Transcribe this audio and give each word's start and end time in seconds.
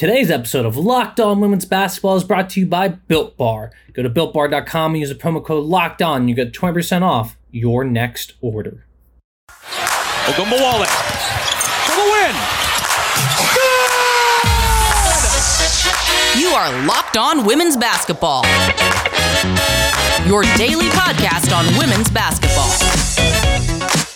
Today's 0.00 0.30
episode 0.30 0.64
of 0.64 0.78
Locked 0.78 1.20
On 1.20 1.40
Women's 1.40 1.66
Basketball 1.66 2.16
is 2.16 2.24
brought 2.24 2.48
to 2.48 2.60
you 2.60 2.64
by 2.64 2.88
Built 2.88 3.36
Bar. 3.36 3.70
Go 3.92 4.02
to 4.02 4.08
builtbar.com 4.08 4.92
and 4.92 4.98
use 4.98 5.10
the 5.10 5.14
promo 5.14 5.44
code 5.44 5.66
Locked 5.66 6.00
On. 6.00 6.26
You 6.26 6.34
get 6.34 6.54
20% 6.54 7.02
off 7.02 7.36
your 7.50 7.84
next 7.84 8.32
order. 8.40 8.86
Ogunbowale 10.24 10.86
for 11.84 11.96
the 11.96 12.06
win. 12.14 12.34
You 16.40 16.48
are 16.48 16.86
Locked 16.86 17.18
On 17.18 17.44
Women's 17.44 17.76
Basketball. 17.76 18.46
Your 20.26 20.44
daily 20.56 20.88
podcast 20.96 21.54
on 21.54 21.66
women's 21.76 22.08
basketball. 22.08 22.70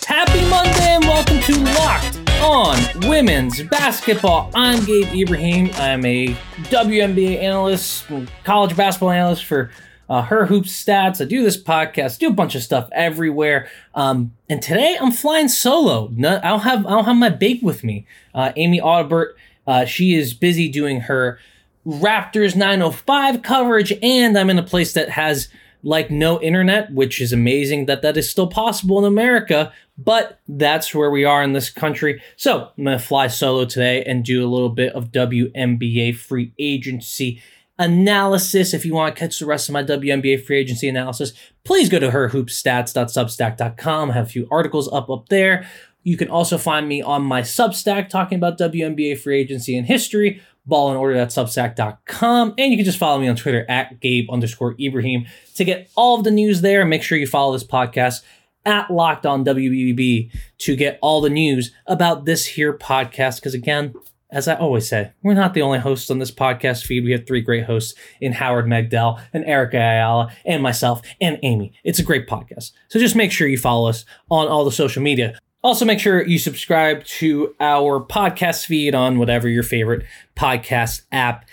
Happy 0.06 0.48
Monday 0.48 0.94
and 0.94 1.04
welcome 1.04 1.40
to 1.40 1.62
Locked 1.74 2.23
On 2.44 2.78
Women's 3.08 3.62
Basketball. 3.62 4.50
I'm 4.54 4.84
Gabe 4.84 5.14
Ibrahim. 5.14 5.70
I'm 5.76 6.04
a 6.04 6.36
WNBA 6.64 7.40
analyst, 7.40 8.04
college 8.44 8.76
basketball 8.76 9.12
analyst 9.12 9.46
for 9.46 9.70
uh, 10.10 10.20
Her 10.20 10.44
Hoops 10.44 10.70
Stats. 10.70 11.22
I 11.22 11.24
do 11.24 11.42
this 11.42 11.60
podcast, 11.60 12.18
do 12.18 12.28
a 12.28 12.32
bunch 12.32 12.54
of 12.54 12.62
stuff 12.62 12.90
everywhere. 12.92 13.70
Um, 13.94 14.34
and 14.50 14.60
today 14.60 14.98
I'm 15.00 15.10
flying 15.10 15.48
solo. 15.48 16.10
No, 16.12 16.38
I 16.44 16.48
don't 16.48 16.60
have 16.60 16.86
I 16.86 16.90
don't 16.90 17.06
have 17.06 17.16
my 17.16 17.30
babe 17.30 17.62
with 17.62 17.82
me. 17.82 18.06
Uh, 18.34 18.52
Amy 18.56 18.78
Audibert. 18.78 19.32
Uh, 19.66 19.86
she 19.86 20.14
is 20.14 20.34
busy 20.34 20.68
doing 20.68 21.00
her 21.00 21.38
Raptors 21.86 22.54
905 22.54 23.40
coverage, 23.40 23.94
and 24.02 24.36
I'm 24.36 24.50
in 24.50 24.58
a 24.58 24.62
place 24.62 24.92
that 24.92 25.08
has 25.08 25.48
like 25.84 26.10
no 26.10 26.40
internet, 26.40 26.92
which 26.92 27.20
is 27.20 27.32
amazing 27.32 27.86
that 27.86 28.02
that 28.02 28.16
is 28.16 28.28
still 28.28 28.46
possible 28.46 28.98
in 28.98 29.04
America, 29.04 29.72
but 29.98 30.40
that's 30.48 30.94
where 30.94 31.10
we 31.10 31.24
are 31.24 31.42
in 31.42 31.52
this 31.52 31.70
country. 31.70 32.20
So 32.36 32.70
I'm 32.76 32.84
going 32.84 32.98
to 32.98 33.04
fly 33.04 33.28
solo 33.28 33.66
today 33.66 34.02
and 34.04 34.24
do 34.24 34.44
a 34.44 34.50
little 34.50 34.70
bit 34.70 34.94
of 34.94 35.12
WNBA 35.12 36.16
free 36.16 36.52
agency 36.58 37.42
analysis. 37.78 38.72
If 38.72 38.86
you 38.86 38.94
want 38.94 39.14
to 39.14 39.20
catch 39.20 39.38
the 39.38 39.46
rest 39.46 39.68
of 39.68 39.74
my 39.74 39.84
WNBA 39.84 40.44
free 40.44 40.58
agency 40.58 40.88
analysis, 40.88 41.34
please 41.64 41.88
go 41.88 41.98
to 41.98 42.10
herhoopstats.substack.com. 42.10 44.10
I 44.10 44.14
have 44.14 44.26
a 44.26 44.30
few 44.30 44.48
articles 44.50 44.90
up 44.90 45.10
up 45.10 45.28
there. 45.28 45.68
You 46.02 46.16
can 46.16 46.28
also 46.28 46.58
find 46.58 46.88
me 46.88 47.02
on 47.02 47.22
my 47.22 47.42
Substack 47.42 48.08
talking 48.08 48.36
about 48.36 48.58
WNBA 48.58 49.18
free 49.18 49.40
agency 49.40 49.76
and 49.76 49.86
history 49.86 50.42
ballandorder.substack.com. 50.68 52.54
And 52.58 52.70
you 52.70 52.76
can 52.78 52.84
just 52.84 52.98
follow 52.98 53.20
me 53.20 53.28
on 53.28 53.36
Twitter 53.36 53.66
at 53.68 54.00
Gabe 54.00 54.30
underscore 54.30 54.74
Ibrahim 54.80 55.26
to 55.54 55.64
get 55.64 55.90
all 55.96 56.18
of 56.18 56.24
the 56.24 56.30
news 56.30 56.60
there. 56.60 56.84
Make 56.84 57.02
sure 57.02 57.18
you 57.18 57.26
follow 57.26 57.52
this 57.52 57.64
podcast 57.64 58.22
at 58.64 58.90
Locked 58.90 59.26
On 59.26 59.44
WBB 59.44 60.30
to 60.58 60.76
get 60.76 60.98
all 61.02 61.20
the 61.20 61.30
news 61.30 61.72
about 61.86 62.24
this 62.24 62.46
here 62.46 62.76
podcast. 62.76 63.36
Because 63.36 63.54
again, 63.54 63.94
as 64.30 64.48
I 64.48 64.56
always 64.56 64.88
say, 64.88 65.12
we're 65.22 65.34
not 65.34 65.54
the 65.54 65.62
only 65.62 65.78
hosts 65.78 66.10
on 66.10 66.18
this 66.18 66.32
podcast 66.32 66.84
feed. 66.84 67.04
We 67.04 67.12
have 67.12 67.26
three 67.26 67.40
great 67.40 67.64
hosts 67.64 67.94
in 68.20 68.32
Howard 68.32 68.66
Megdal 68.66 69.22
and 69.32 69.44
Erica 69.44 69.76
Ayala 69.76 70.32
and 70.44 70.62
myself 70.62 71.02
and 71.20 71.38
Amy. 71.42 71.72
It's 71.84 72.00
a 72.00 72.04
great 72.04 72.26
podcast. 72.26 72.72
So 72.88 72.98
just 72.98 73.14
make 73.14 73.30
sure 73.30 73.46
you 73.46 73.58
follow 73.58 73.88
us 73.88 74.04
on 74.30 74.48
all 74.48 74.64
the 74.64 74.72
social 74.72 75.02
media. 75.02 75.38
Also, 75.64 75.86
make 75.86 75.98
sure 75.98 76.26
you 76.26 76.38
subscribe 76.38 77.02
to 77.04 77.56
our 77.58 77.98
podcast 77.98 78.66
feed 78.66 78.94
on 78.94 79.18
whatever 79.18 79.48
your 79.48 79.62
favorite 79.62 80.04
podcast 80.36 81.04
app 81.10 81.48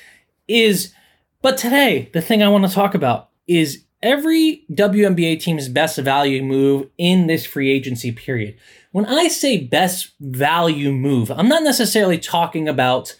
is. 0.50 0.94
But 1.42 1.58
today, 1.58 2.09
the 2.12 2.22
thing 2.22 2.44
I 2.44 2.50
want 2.50 2.67
to 2.67 2.73
talk 2.73 2.94
about 2.94 3.30
is 3.48 3.86
every 4.04 4.66
WNBA 4.70 5.39
team's 5.39 5.70
best 5.70 5.98
value 5.98 6.44
move 6.44 6.89
in 6.98 7.28
this 7.28 7.45
free 7.45 7.72
agency 7.72 8.12
period. 8.12 8.58
When 8.92 9.06
I 9.06 9.30
say 9.30 9.58
best 9.58 10.12
value 10.20 10.92
move, 10.92 11.32
I'm 11.32 11.48
not 11.48 11.64
necessarily 11.64 12.17
talking 12.17 12.67
about, 12.67 13.16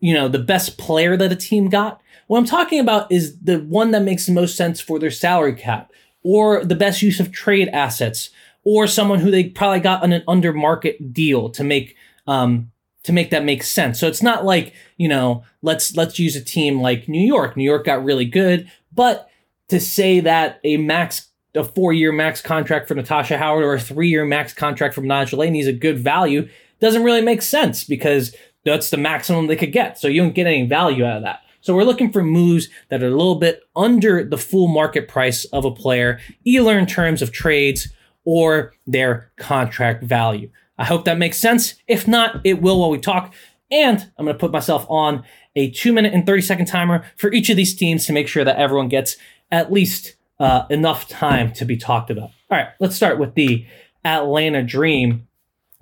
you 0.00 0.14
know, 0.14 0.28
the 0.28 0.38
best 0.38 0.78
player 0.78 1.14
that 1.14 1.30
a 1.30 1.36
team 1.36 1.68
got. 1.68 2.00
What 2.28 2.38
I'm 2.38 2.46
talking 2.46 2.80
about 2.80 3.12
is 3.12 3.38
the 3.38 3.58
one 3.58 3.90
that 3.90 4.02
makes 4.02 4.24
the 4.24 4.32
most 4.32 4.56
sense 4.56 4.80
for 4.80 4.98
their 4.98 5.10
salary 5.10 5.54
cap 5.54 5.92
or 6.22 6.64
the 6.64 6.74
best 6.74 7.02
use 7.02 7.20
of 7.20 7.32
trade 7.32 7.68
assets 7.68 8.30
or 8.64 8.86
someone 8.86 9.18
who 9.18 9.30
they 9.30 9.44
probably 9.44 9.80
got 9.80 10.02
on 10.02 10.12
an 10.12 10.22
under 10.28 10.52
market 10.52 11.12
deal 11.12 11.50
to 11.50 11.64
make 11.64 11.96
um, 12.26 12.70
to 13.04 13.12
make 13.12 13.30
that 13.30 13.44
make 13.44 13.62
sense. 13.62 13.98
So 13.98 14.06
it's 14.06 14.22
not 14.22 14.44
like 14.44 14.74
you 14.96 15.08
know 15.08 15.44
let's 15.62 15.96
let's 15.96 16.18
use 16.18 16.36
a 16.36 16.44
team 16.44 16.80
like 16.80 17.08
New 17.08 17.24
York. 17.24 17.56
New 17.56 17.64
York 17.64 17.86
got 17.86 18.04
really 18.04 18.24
good, 18.24 18.70
but 18.92 19.28
to 19.68 19.80
say 19.80 20.20
that 20.20 20.60
a 20.64 20.76
max 20.76 21.28
a 21.54 21.64
four 21.64 21.92
year 21.92 22.12
max 22.12 22.40
contract 22.40 22.88
for 22.88 22.94
Natasha 22.94 23.36
Howard 23.36 23.64
or 23.64 23.74
a 23.74 23.80
three 23.80 24.08
year 24.08 24.24
max 24.24 24.54
contract 24.54 24.94
from 24.94 25.04
Nijah 25.04 25.36
Laney 25.36 25.60
is 25.60 25.66
a 25.66 25.72
good 25.72 25.98
value 25.98 26.48
doesn't 26.82 27.04
really 27.04 27.22
make 27.22 27.42
sense 27.42 27.84
because 27.84 28.34
that's 28.64 28.90
the 28.90 28.96
maximum 28.96 29.46
they 29.46 29.56
could 29.56 29.72
get. 29.72 29.98
So 29.98 30.08
you 30.08 30.20
don't 30.20 30.34
get 30.34 30.48
any 30.48 30.66
value 30.66 31.04
out 31.04 31.18
of 31.18 31.22
that. 31.22 31.42
So 31.60 31.76
we're 31.76 31.84
looking 31.84 32.10
for 32.10 32.24
moves 32.24 32.68
that 32.88 33.04
are 33.04 33.06
a 33.06 33.10
little 33.10 33.36
bit 33.36 33.62
under 33.76 34.24
the 34.24 34.36
full 34.36 34.66
market 34.66 35.06
price 35.06 35.44
of 35.46 35.64
a 35.64 35.70
player, 35.70 36.18
either 36.44 36.76
in 36.76 36.86
terms 36.86 37.22
of 37.22 37.30
trades 37.30 37.88
or 38.24 38.74
their 38.86 39.30
contract 39.36 40.04
value. 40.04 40.50
I 40.78 40.84
hope 40.84 41.04
that 41.04 41.18
makes 41.18 41.38
sense. 41.38 41.74
If 41.86 42.08
not, 42.08 42.40
it 42.44 42.62
will 42.62 42.80
while 42.80 42.90
we 42.90 42.98
talk. 42.98 43.32
And 43.70 44.00
I'm 44.18 44.24
going 44.24 44.36
to 44.36 44.40
put 44.40 44.52
myself 44.52 44.86
on 44.88 45.24
a 45.56 45.70
two 45.70 45.92
minute 45.92 46.14
and 46.14 46.26
30 46.26 46.42
second 46.42 46.66
timer 46.66 47.04
for 47.16 47.32
each 47.32 47.50
of 47.50 47.56
these 47.56 47.74
teams 47.74 48.06
to 48.06 48.12
make 48.12 48.28
sure 48.28 48.44
that 48.44 48.56
everyone 48.56 48.88
gets 48.88 49.16
at 49.50 49.72
least 49.72 50.16
uh, 50.38 50.66
enough 50.70 51.08
time 51.08 51.52
to 51.52 51.64
be 51.64 51.76
talked 51.76 52.10
about. 52.10 52.30
All 52.50 52.58
right, 52.58 52.68
let's 52.80 52.96
start 52.96 53.18
with 53.18 53.34
the 53.34 53.66
Atlanta 54.04 54.62
Dream. 54.62 55.28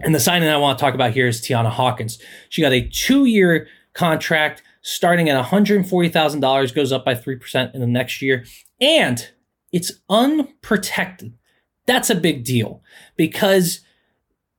And 0.01 0.15
the 0.15 0.21
signing 0.21 0.49
I 0.49 0.57
want 0.57 0.79
to 0.79 0.85
talk 0.85 0.95
about 0.95 1.13
here 1.13 1.29
is 1.29 1.41
Tianna 1.41 1.71
Hawkins. 1.71 2.19
She 2.49 2.63
got 2.63 2.73
a 2.73 2.89
two 2.89 3.25
year 3.25 3.69
contract 3.95 4.63
starting 4.83 5.29
at 5.29 5.45
$140,000, 5.45 6.75
goes 6.75 6.93
up 6.93 7.05
by 7.05 7.15
3% 7.15 7.75
in 7.75 7.81
the 7.81 7.87
next 7.87 8.23
year. 8.23 8.45
And 8.81 9.29
it's 9.73 9.93
unprotected. 10.09 11.35
That's 11.91 12.09
a 12.09 12.15
big 12.15 12.45
deal 12.45 12.85
because 13.17 13.81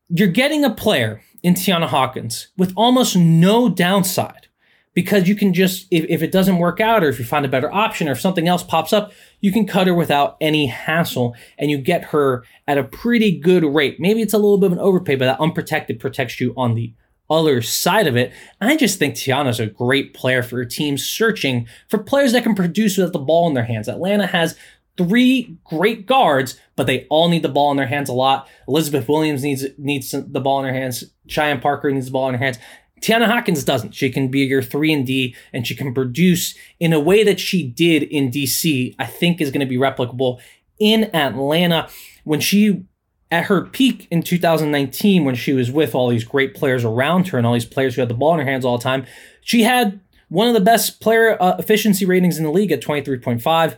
you're 0.09 0.27
getting 0.27 0.65
a 0.65 0.69
player 0.69 1.21
in 1.41 1.53
Tianna 1.53 1.87
Hawkins 1.87 2.49
with 2.57 2.73
almost 2.75 3.15
no 3.15 3.69
downside 3.69 4.49
because 4.93 5.29
you 5.29 5.35
can 5.35 5.53
just, 5.53 5.87
if, 5.91 6.03
if 6.09 6.21
it 6.21 6.33
doesn't 6.33 6.57
work 6.57 6.81
out 6.81 7.05
or 7.05 7.07
if 7.07 7.19
you 7.19 7.23
find 7.23 7.45
a 7.45 7.47
better 7.47 7.71
option 7.73 8.09
or 8.09 8.11
if 8.11 8.19
something 8.19 8.49
else 8.49 8.63
pops 8.63 8.91
up, 8.91 9.13
you 9.39 9.53
can 9.53 9.65
cut 9.65 9.87
her 9.87 9.93
without 9.93 10.35
any 10.41 10.65
hassle 10.65 11.33
and 11.57 11.71
you 11.71 11.77
get 11.77 12.03
her 12.03 12.43
at 12.67 12.77
a 12.77 12.83
pretty 12.83 13.39
good 13.39 13.63
rate. 13.63 13.97
Maybe 13.97 14.21
it's 14.21 14.33
a 14.33 14.37
little 14.37 14.57
bit 14.57 14.65
of 14.65 14.73
an 14.73 14.79
overpay, 14.79 15.15
but 15.15 15.23
that 15.23 15.39
unprotected 15.39 16.01
protects 16.01 16.41
you 16.41 16.53
on 16.57 16.75
the 16.75 16.93
other 17.29 17.61
side 17.61 18.07
of 18.07 18.17
it. 18.17 18.33
I 18.59 18.75
just 18.75 18.99
think 18.99 19.15
Tianna's 19.15 19.61
a 19.61 19.67
great 19.67 20.13
player 20.13 20.43
for 20.43 20.59
a 20.59 20.67
team 20.67 20.97
searching 20.97 21.65
for 21.87 21.97
players 21.97 22.33
that 22.33 22.43
can 22.43 22.55
produce 22.55 22.97
with 22.97 23.13
the 23.13 23.19
ball 23.19 23.47
in 23.47 23.53
their 23.53 23.63
hands. 23.63 23.87
Atlanta 23.87 24.27
has 24.27 24.57
three 25.01 25.57
great 25.63 26.05
guards, 26.05 26.59
but 26.75 26.87
they 26.87 27.05
all 27.09 27.29
need 27.29 27.43
the 27.43 27.49
ball 27.49 27.71
in 27.71 27.77
their 27.77 27.87
hands 27.87 28.09
a 28.09 28.13
lot. 28.13 28.47
Elizabeth 28.67 29.07
Williams 29.07 29.43
needs 29.43 29.65
needs 29.77 30.11
the 30.11 30.39
ball 30.39 30.59
in 30.59 30.65
her 30.65 30.79
hands. 30.79 31.05
Cheyenne 31.27 31.59
Parker 31.59 31.91
needs 31.91 32.07
the 32.07 32.11
ball 32.11 32.29
in 32.29 32.35
her 32.35 32.43
hands. 32.43 32.57
Tianna 33.01 33.25
Hawkins 33.25 33.63
doesn't. 33.63 33.95
She 33.95 34.11
can 34.11 34.27
be 34.27 34.41
your 34.41 34.61
three 34.61 34.93
and 34.93 35.05
D, 35.05 35.35
and 35.51 35.65
she 35.65 35.75
can 35.75 35.93
produce 35.93 36.55
in 36.79 36.93
a 36.93 36.99
way 36.99 37.23
that 37.23 37.39
she 37.39 37.67
did 37.67 38.03
in 38.03 38.29
DC. 38.29 38.95
I 38.99 39.05
think 39.05 39.41
is 39.41 39.49
going 39.49 39.61
to 39.61 39.65
be 39.65 39.77
replicable 39.77 40.39
in 40.79 41.13
Atlanta 41.15 41.89
when 42.23 42.39
she 42.39 42.85
at 43.31 43.45
her 43.45 43.61
peak 43.65 44.07
in 44.11 44.21
2019 44.21 45.23
when 45.23 45.35
she 45.35 45.53
was 45.53 45.71
with 45.71 45.95
all 45.95 46.09
these 46.09 46.25
great 46.25 46.53
players 46.53 46.83
around 46.83 47.29
her 47.29 47.37
and 47.37 47.47
all 47.47 47.53
these 47.53 47.65
players 47.65 47.95
who 47.95 48.01
had 48.01 48.09
the 48.09 48.13
ball 48.13 48.33
in 48.33 48.39
her 48.39 48.45
hands 48.45 48.65
all 48.65 48.77
the 48.77 48.83
time. 48.83 49.05
She 49.41 49.63
had 49.63 50.01
one 50.27 50.47
of 50.47 50.53
the 50.53 50.59
best 50.59 50.99
player 50.99 51.41
uh, 51.41 51.55
efficiency 51.57 52.05
ratings 52.05 52.37
in 52.37 52.43
the 52.43 52.51
league 52.51 52.71
at 52.71 52.81
23.5 52.81 53.77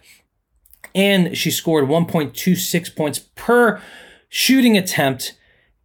and 0.96 1.38
she 1.38 1.52
scored 1.52 1.86
1.26 1.86 2.96
points 2.96 3.20
per 3.36 3.82
shooting 4.30 4.78
attempt 4.78 5.38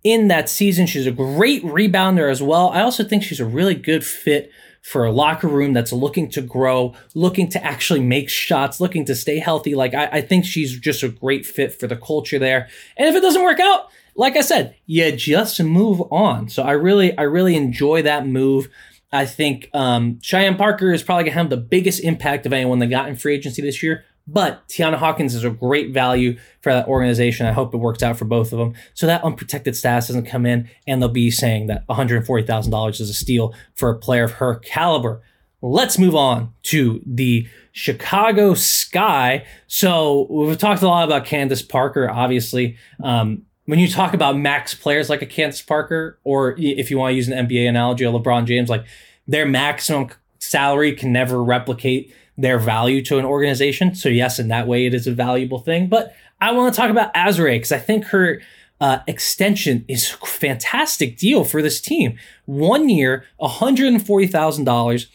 in 0.04 0.28
that 0.28 0.48
season. 0.48 0.86
She's 0.86 1.06
a 1.06 1.12
great 1.12 1.62
rebounder 1.62 2.30
as 2.30 2.42
well. 2.42 2.70
I 2.70 2.82
also 2.82 3.04
think 3.04 3.22
she's 3.22 3.40
a 3.40 3.46
really 3.46 3.74
good 3.74 4.04
fit 4.04 4.50
for 4.82 5.04
a 5.04 5.12
locker 5.12 5.48
room 5.48 5.72
that's 5.72 5.92
looking 5.92 6.30
to 6.30 6.40
grow, 6.40 6.94
looking 7.14 7.48
to 7.50 7.62
actually 7.64 8.00
make 8.00 8.30
shots, 8.30 8.80
looking 8.80 9.04
to 9.04 9.14
stay 9.14 9.38
healthy. 9.38 9.74
Like, 9.74 9.92
I, 9.92 10.06
I 10.06 10.20
think 10.20 10.44
she's 10.44 10.78
just 10.78 11.02
a 11.02 11.08
great 11.08 11.44
fit 11.44 11.78
for 11.78 11.86
the 11.86 11.96
culture 11.96 12.38
there. 12.38 12.68
And 12.96 13.08
if 13.08 13.14
it 13.14 13.20
doesn't 13.20 13.42
work 13.42 13.60
out, 13.60 13.90
like 14.16 14.36
I 14.36 14.40
said, 14.40 14.74
you 14.86 15.12
just 15.12 15.62
move 15.62 16.00
on. 16.10 16.48
So 16.48 16.62
I 16.62 16.72
really, 16.72 17.16
I 17.16 17.22
really 17.22 17.54
enjoy 17.54 18.02
that 18.02 18.26
move. 18.26 18.68
I 19.12 19.26
think 19.26 19.68
um, 19.74 20.20
Cheyenne 20.22 20.56
Parker 20.56 20.92
is 20.92 21.02
probably 21.02 21.24
gonna 21.24 21.34
have 21.34 21.50
the 21.50 21.56
biggest 21.56 22.02
impact 22.02 22.44
of 22.46 22.52
anyone 22.52 22.78
that 22.80 22.88
got 22.88 23.08
in 23.08 23.16
free 23.16 23.34
agency 23.34 23.62
this 23.62 23.82
year. 23.82 24.04
But 24.30 24.68
Tianna 24.68 24.96
Hawkins 24.96 25.34
is 25.34 25.42
a 25.42 25.50
great 25.50 25.92
value 25.92 26.38
for 26.60 26.70
that 26.70 26.86
organization. 26.86 27.46
I 27.46 27.52
hope 27.52 27.72
it 27.72 27.78
works 27.78 28.02
out 28.02 28.18
for 28.18 28.26
both 28.26 28.52
of 28.52 28.58
them. 28.58 28.74
So 28.92 29.06
that 29.06 29.24
unprotected 29.24 29.74
status 29.74 30.08
doesn't 30.08 30.26
come 30.26 30.44
in, 30.44 30.68
and 30.86 31.00
they'll 31.00 31.08
be 31.08 31.30
saying 31.30 31.66
that 31.68 31.86
$140,000 31.88 33.00
is 33.00 33.08
a 33.08 33.14
steal 33.14 33.54
for 33.74 33.88
a 33.88 33.98
player 33.98 34.24
of 34.24 34.32
her 34.32 34.56
caliber. 34.56 35.22
Let's 35.62 35.98
move 35.98 36.14
on 36.14 36.52
to 36.64 37.02
the 37.06 37.48
Chicago 37.72 38.52
Sky. 38.52 39.46
So 39.66 40.26
we've 40.30 40.58
talked 40.58 40.82
a 40.82 40.88
lot 40.88 41.04
about 41.04 41.24
Candace 41.24 41.62
Parker, 41.62 42.08
obviously. 42.10 42.76
Um, 43.02 43.42
when 43.64 43.78
you 43.78 43.88
talk 43.88 44.12
about 44.14 44.38
max 44.38 44.74
players 44.74 45.08
like 45.08 45.22
a 45.22 45.26
Candace 45.26 45.62
Parker, 45.62 46.18
or 46.22 46.54
if 46.58 46.90
you 46.90 46.98
want 46.98 47.12
to 47.12 47.16
use 47.16 47.28
an 47.28 47.46
NBA 47.46 47.68
analogy, 47.68 48.04
a 48.04 48.12
LeBron 48.12 48.44
James, 48.44 48.68
like 48.68 48.84
their 49.26 49.46
maximum 49.46 50.10
salary 50.38 50.94
can 50.94 51.12
never 51.12 51.42
replicate 51.42 52.14
their 52.38 52.58
value 52.58 53.02
to 53.02 53.18
an 53.18 53.24
organization. 53.26 53.94
So 53.94 54.08
yes, 54.08 54.38
in 54.38 54.48
that 54.48 54.66
way, 54.66 54.86
it 54.86 54.94
is 54.94 55.06
a 55.06 55.12
valuable 55.12 55.58
thing. 55.58 55.88
But 55.88 56.14
I 56.40 56.52
want 56.52 56.72
to 56.72 56.80
talk 56.80 56.90
about 56.90 57.12
Azurá 57.12 57.56
because 57.56 57.72
I 57.72 57.78
think 57.78 58.04
her 58.06 58.40
uh, 58.80 59.00
extension 59.08 59.84
is 59.88 60.16
a 60.22 60.26
fantastic 60.26 61.18
deal 61.18 61.44
for 61.44 61.60
this 61.60 61.80
team. 61.80 62.16
One 62.46 62.88
year, 62.88 63.24
$140,000 63.40 65.06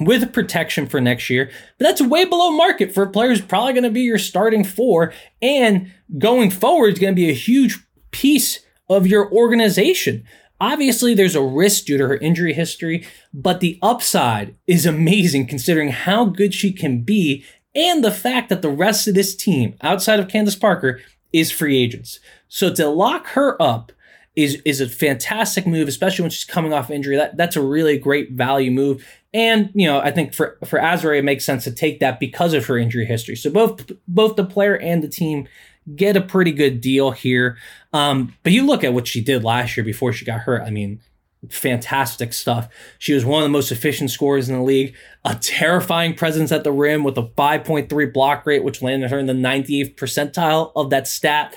with 0.00 0.32
protection 0.32 0.86
for 0.86 1.00
next 1.00 1.28
year. 1.28 1.50
But 1.76 1.84
that's 1.84 2.00
way 2.00 2.24
below 2.24 2.50
market 2.50 2.94
for 2.94 3.02
a 3.02 3.10
player 3.10 3.28
who's 3.28 3.42
probably 3.42 3.74
going 3.74 3.84
to 3.84 3.90
be 3.90 4.02
your 4.02 4.18
starting 4.18 4.64
four. 4.64 5.12
And 5.42 5.92
going 6.18 6.50
forward 6.50 6.94
is 6.94 6.98
going 6.98 7.14
to 7.14 7.20
be 7.20 7.28
a 7.28 7.34
huge 7.34 7.78
piece 8.10 8.60
of 8.88 9.06
your 9.06 9.30
organization. 9.32 10.24
Obviously, 10.60 11.14
there's 11.14 11.36
a 11.36 11.42
risk 11.42 11.84
due 11.84 11.98
to 11.98 12.08
her 12.08 12.16
injury 12.16 12.52
history, 12.52 13.06
but 13.32 13.60
the 13.60 13.78
upside 13.80 14.56
is 14.66 14.86
amazing 14.86 15.46
considering 15.46 15.90
how 15.90 16.24
good 16.24 16.52
she 16.52 16.72
can 16.72 17.02
be 17.02 17.44
and 17.74 18.02
the 18.02 18.10
fact 18.10 18.48
that 18.48 18.62
the 18.62 18.70
rest 18.70 19.06
of 19.06 19.14
this 19.14 19.36
team, 19.36 19.76
outside 19.82 20.18
of 20.18 20.28
Candace 20.28 20.56
Parker, 20.56 21.00
is 21.32 21.52
free 21.52 21.80
agents. 21.80 22.18
So 22.48 22.72
to 22.74 22.88
lock 22.88 23.28
her 23.28 23.60
up 23.62 23.92
is 24.34 24.62
is 24.64 24.80
a 24.80 24.88
fantastic 24.88 25.66
move, 25.66 25.88
especially 25.88 26.22
when 26.22 26.30
she's 26.30 26.44
coming 26.44 26.72
off 26.72 26.90
injury. 26.90 27.16
That 27.16 27.36
that's 27.36 27.56
a 27.56 27.62
really 27.62 27.98
great 27.98 28.32
value 28.32 28.70
move. 28.70 29.04
And 29.34 29.70
you 29.74 29.86
know, 29.86 30.00
I 30.00 30.10
think 30.10 30.32
for 30.32 30.58
for 30.64 30.78
Azurá, 30.78 31.18
it 31.18 31.24
makes 31.24 31.44
sense 31.44 31.64
to 31.64 31.72
take 31.72 32.00
that 32.00 32.18
because 32.18 32.54
of 32.54 32.66
her 32.66 32.78
injury 32.78 33.04
history. 33.04 33.36
So 33.36 33.50
both 33.50 33.90
both 34.06 34.36
the 34.36 34.44
player 34.44 34.76
and 34.76 35.02
the 35.02 35.08
team 35.08 35.48
get 35.94 36.16
a 36.16 36.20
pretty 36.20 36.52
good 36.52 36.80
deal 36.80 37.10
here. 37.10 37.58
Um, 37.92 38.34
but 38.42 38.52
you 38.52 38.66
look 38.66 38.84
at 38.84 38.94
what 38.94 39.06
she 39.06 39.20
did 39.20 39.44
last 39.44 39.76
year 39.76 39.84
before 39.84 40.12
she 40.12 40.24
got 40.24 40.40
hurt. 40.40 40.62
I 40.62 40.70
mean, 40.70 41.00
fantastic 41.48 42.32
stuff. 42.32 42.68
She 42.98 43.12
was 43.12 43.24
one 43.24 43.42
of 43.42 43.44
the 43.44 43.52
most 43.52 43.70
efficient 43.70 44.10
scorers 44.10 44.48
in 44.48 44.56
the 44.56 44.62
league, 44.62 44.94
a 45.24 45.34
terrifying 45.34 46.14
presence 46.14 46.50
at 46.52 46.64
the 46.64 46.72
rim 46.72 47.04
with 47.04 47.16
a 47.16 47.22
5.3 47.22 48.12
block 48.12 48.44
rate, 48.46 48.64
which 48.64 48.82
landed 48.82 49.10
her 49.10 49.18
in 49.18 49.26
the 49.26 49.32
98th 49.32 49.94
percentile 49.94 50.72
of 50.74 50.90
that 50.90 51.06
stat. 51.06 51.56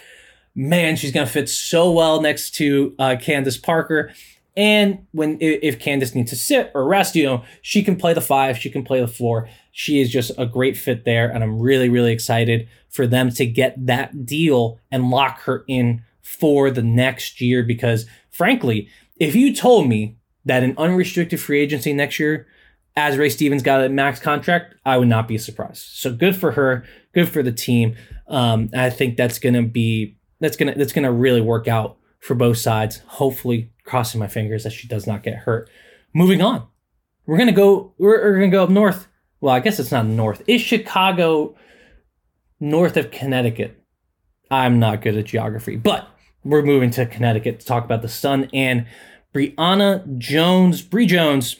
Man, 0.53 0.95
she's 0.95 1.11
going 1.11 1.25
to 1.25 1.31
fit 1.31 1.49
so 1.49 1.91
well 1.91 2.21
next 2.21 2.51
to 2.55 2.93
uh, 2.99 3.15
Candace 3.19 3.57
Parker. 3.57 4.13
And 4.57 5.07
when 5.11 5.37
if 5.39 5.79
Candace 5.79 6.13
needs 6.13 6.29
to 6.31 6.35
sit 6.35 6.71
or 6.75 6.85
rest, 6.85 7.15
you 7.15 7.23
know, 7.23 7.43
she 7.61 7.83
can 7.83 7.95
play 7.95 8.13
the 8.13 8.21
five, 8.21 8.57
she 8.57 8.69
can 8.69 8.83
play 8.83 8.99
the 8.99 9.07
floor. 9.07 9.47
She 9.71 10.01
is 10.01 10.11
just 10.11 10.31
a 10.37 10.45
great 10.45 10.75
fit 10.75 11.05
there, 11.05 11.29
and 11.29 11.43
I'm 11.43 11.59
really, 11.59 11.87
really 11.87 12.11
excited 12.11 12.67
for 12.89 13.07
them 13.07 13.29
to 13.31 13.45
get 13.45 13.85
that 13.85 14.25
deal 14.25 14.79
and 14.91 15.09
lock 15.09 15.41
her 15.43 15.63
in 15.67 16.03
for 16.21 16.69
the 16.69 16.83
next 16.83 17.39
year. 17.39 17.63
Because 17.63 18.05
frankly, 18.29 18.89
if 19.17 19.35
you 19.35 19.55
told 19.55 19.87
me 19.87 20.17
that 20.43 20.63
an 20.63 20.75
unrestricted 20.77 21.39
free 21.39 21.61
agency 21.61 21.93
next 21.93 22.19
year, 22.19 22.47
Azurá 22.97 23.31
Stevens 23.31 23.63
got 23.63 23.83
a 23.83 23.89
max 23.89 24.19
contract, 24.19 24.75
I 24.85 24.97
would 24.97 25.07
not 25.07 25.27
be 25.27 25.37
surprised. 25.37 25.77
So 25.77 26.11
good 26.11 26.35
for 26.35 26.51
her, 26.51 26.83
good 27.13 27.29
for 27.29 27.41
the 27.41 27.51
team. 27.53 27.95
Um, 28.27 28.69
I 28.75 28.89
think 28.89 29.15
that's 29.15 29.39
gonna 29.39 29.63
be 29.63 30.17
that's 30.41 30.57
gonna 30.57 30.75
that's 30.75 30.91
gonna 30.91 31.11
really 31.11 31.41
work 31.41 31.69
out 31.69 31.97
for 32.21 32.35
both 32.35 32.57
sides. 32.57 33.01
Hopefully, 33.07 33.73
crossing 33.83 34.19
my 34.19 34.27
fingers 34.27 34.63
that 34.63 34.71
she 34.71 34.87
does 34.87 35.05
not 35.05 35.23
get 35.23 35.35
hurt. 35.39 35.69
Moving 36.13 36.41
on, 36.41 36.67
we're 37.25 37.37
gonna 37.37 37.51
go. 37.51 37.93
We're, 37.97 38.21
we're 38.23 38.35
gonna 38.35 38.49
go 38.49 38.63
up 38.63 38.69
north. 38.69 39.07
Well, 39.41 39.53
I 39.53 39.59
guess 39.59 39.79
it's 39.79 39.91
not 39.91 40.05
north. 40.05 40.43
Is 40.47 40.61
Chicago 40.61 41.55
north 42.59 42.95
of 42.95 43.11
Connecticut? 43.11 43.83
I'm 44.49 44.79
not 44.79 45.01
good 45.01 45.17
at 45.17 45.25
geography, 45.25 45.75
but 45.75 46.07
we're 46.43 46.61
moving 46.61 46.91
to 46.91 47.05
Connecticut 47.05 47.59
to 47.59 47.65
talk 47.65 47.83
about 47.83 48.01
the 48.01 48.09
Sun 48.09 48.49
and 48.53 48.85
Brionna 49.33 50.17
Jones. 50.17 50.81
Bree 50.81 51.05
Jones 51.05 51.57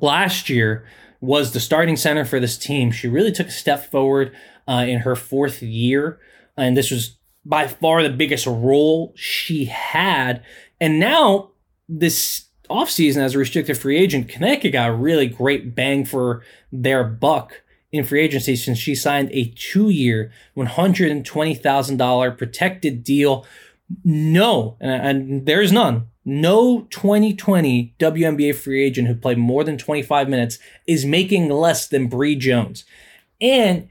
last 0.00 0.48
year 0.48 0.86
was 1.20 1.52
the 1.52 1.60
starting 1.60 1.96
center 1.96 2.24
for 2.24 2.40
this 2.40 2.56
team. 2.56 2.90
She 2.90 3.08
really 3.08 3.32
took 3.32 3.48
a 3.48 3.52
step 3.52 3.90
forward 3.90 4.32
uh, 4.68 4.84
in 4.86 5.00
her 5.00 5.16
fourth 5.16 5.62
year, 5.62 6.20
and 6.56 6.76
this 6.76 6.90
was 6.90 7.17
by 7.44 7.66
far 7.66 8.02
the 8.02 8.10
biggest 8.10 8.46
role 8.46 9.12
she 9.16 9.66
had. 9.66 10.42
And 10.80 11.00
now, 11.00 11.50
this 11.88 12.46
offseason 12.68 13.18
as 13.18 13.34
a 13.34 13.38
restricted 13.38 13.78
free 13.78 13.96
agent, 13.96 14.28
Connecticut 14.28 14.72
got 14.72 14.90
a 14.90 14.94
really 14.94 15.26
great 15.26 15.74
bang 15.74 16.04
for 16.04 16.42
their 16.70 17.04
buck 17.04 17.62
in 17.90 18.04
free 18.04 18.20
agency 18.20 18.54
since 18.56 18.78
she 18.78 18.94
signed 18.94 19.30
a 19.32 19.52
two 19.56 19.88
year, 19.88 20.30
$120,000 20.56 22.38
protected 22.38 23.02
deal. 23.02 23.46
No, 24.04 24.76
and, 24.80 25.06
and 25.06 25.46
there's 25.46 25.72
none. 25.72 26.08
No 26.24 26.82
2020 26.90 27.94
WNBA 27.98 28.54
free 28.54 28.84
agent 28.84 29.08
who 29.08 29.14
played 29.14 29.38
more 29.38 29.64
than 29.64 29.78
25 29.78 30.28
minutes 30.28 30.58
is 30.86 31.06
making 31.06 31.48
less 31.48 31.88
than 31.88 32.08
Bree 32.08 32.36
Jones. 32.36 32.84
And 33.40 33.88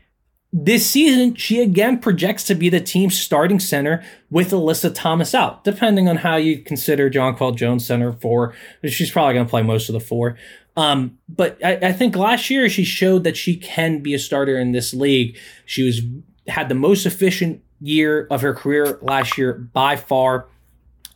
this 0.60 0.90
season, 0.90 1.36
she 1.36 1.62
again 1.62 2.00
projects 2.00 2.44
to 2.46 2.56
be 2.56 2.70
the 2.70 2.82
team's 2.82 3.20
starting 3.20 3.60
center 3.60 4.04
with 4.32 4.50
Alyssa 4.50 4.94
Thomas 4.94 5.36
out, 5.36 5.64
depending 5.64 6.10
on 6.10 6.18
how 6.18 6.36
you 6.36 6.60
consider 6.60 7.12
John 7.12 7.36
Jonquel 7.36 7.56
Jones 7.56 7.86
center 7.86 8.12
four. 8.12 8.56
She's 8.84 9.12
probably 9.12 9.36
going 9.36 9.46
to 9.46 9.50
play 9.50 9.62
most 9.62 9.88
of 9.88 9.94
the 9.94 10.00
four. 10.00 10.36
Um, 10.76 11.20
but 11.30 11.64
I, 11.64 11.76
I, 11.76 11.92
think 11.92 12.16
last 12.16 12.50
year 12.52 12.70
she 12.70 12.84
showed 12.84 13.24
that 13.24 13.36
she 13.36 13.56
can 13.56 14.00
be 14.02 14.14
a 14.14 14.20
starter 14.20 14.60
in 14.60 14.74
this 14.74 14.94
league. 14.94 15.38
She 15.66 15.84
was 15.84 16.02
had 16.48 16.70
the 16.70 16.76
most 16.76 17.06
efficient 17.06 17.64
year 17.80 18.28
of 18.30 18.42
her 18.42 18.54
career 18.54 19.00
last 19.02 19.38
year 19.38 19.54
by 19.54 19.96
far. 19.96 20.48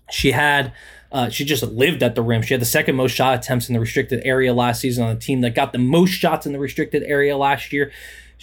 She 0.09 0.31
had 0.31 0.73
uh, 1.11 1.29
she 1.29 1.45
just 1.45 1.63
lived 1.63 2.03
at 2.03 2.15
the 2.15 2.21
rim. 2.21 2.41
She 2.41 2.53
had 2.53 2.61
the 2.61 2.65
second 2.65 2.95
most 2.95 3.11
shot 3.11 3.39
attempts 3.39 3.69
in 3.69 3.73
the 3.73 3.79
restricted 3.79 4.21
area 4.23 4.53
last 4.53 4.81
season 4.81 5.03
on 5.03 5.15
a 5.15 5.19
team 5.19 5.41
that 5.41 5.55
got 5.55 5.73
the 5.73 5.79
most 5.79 6.11
shots 6.11 6.45
in 6.45 6.53
the 6.53 6.59
restricted 6.59 7.03
area 7.03 7.37
last 7.37 7.73
year 7.73 7.91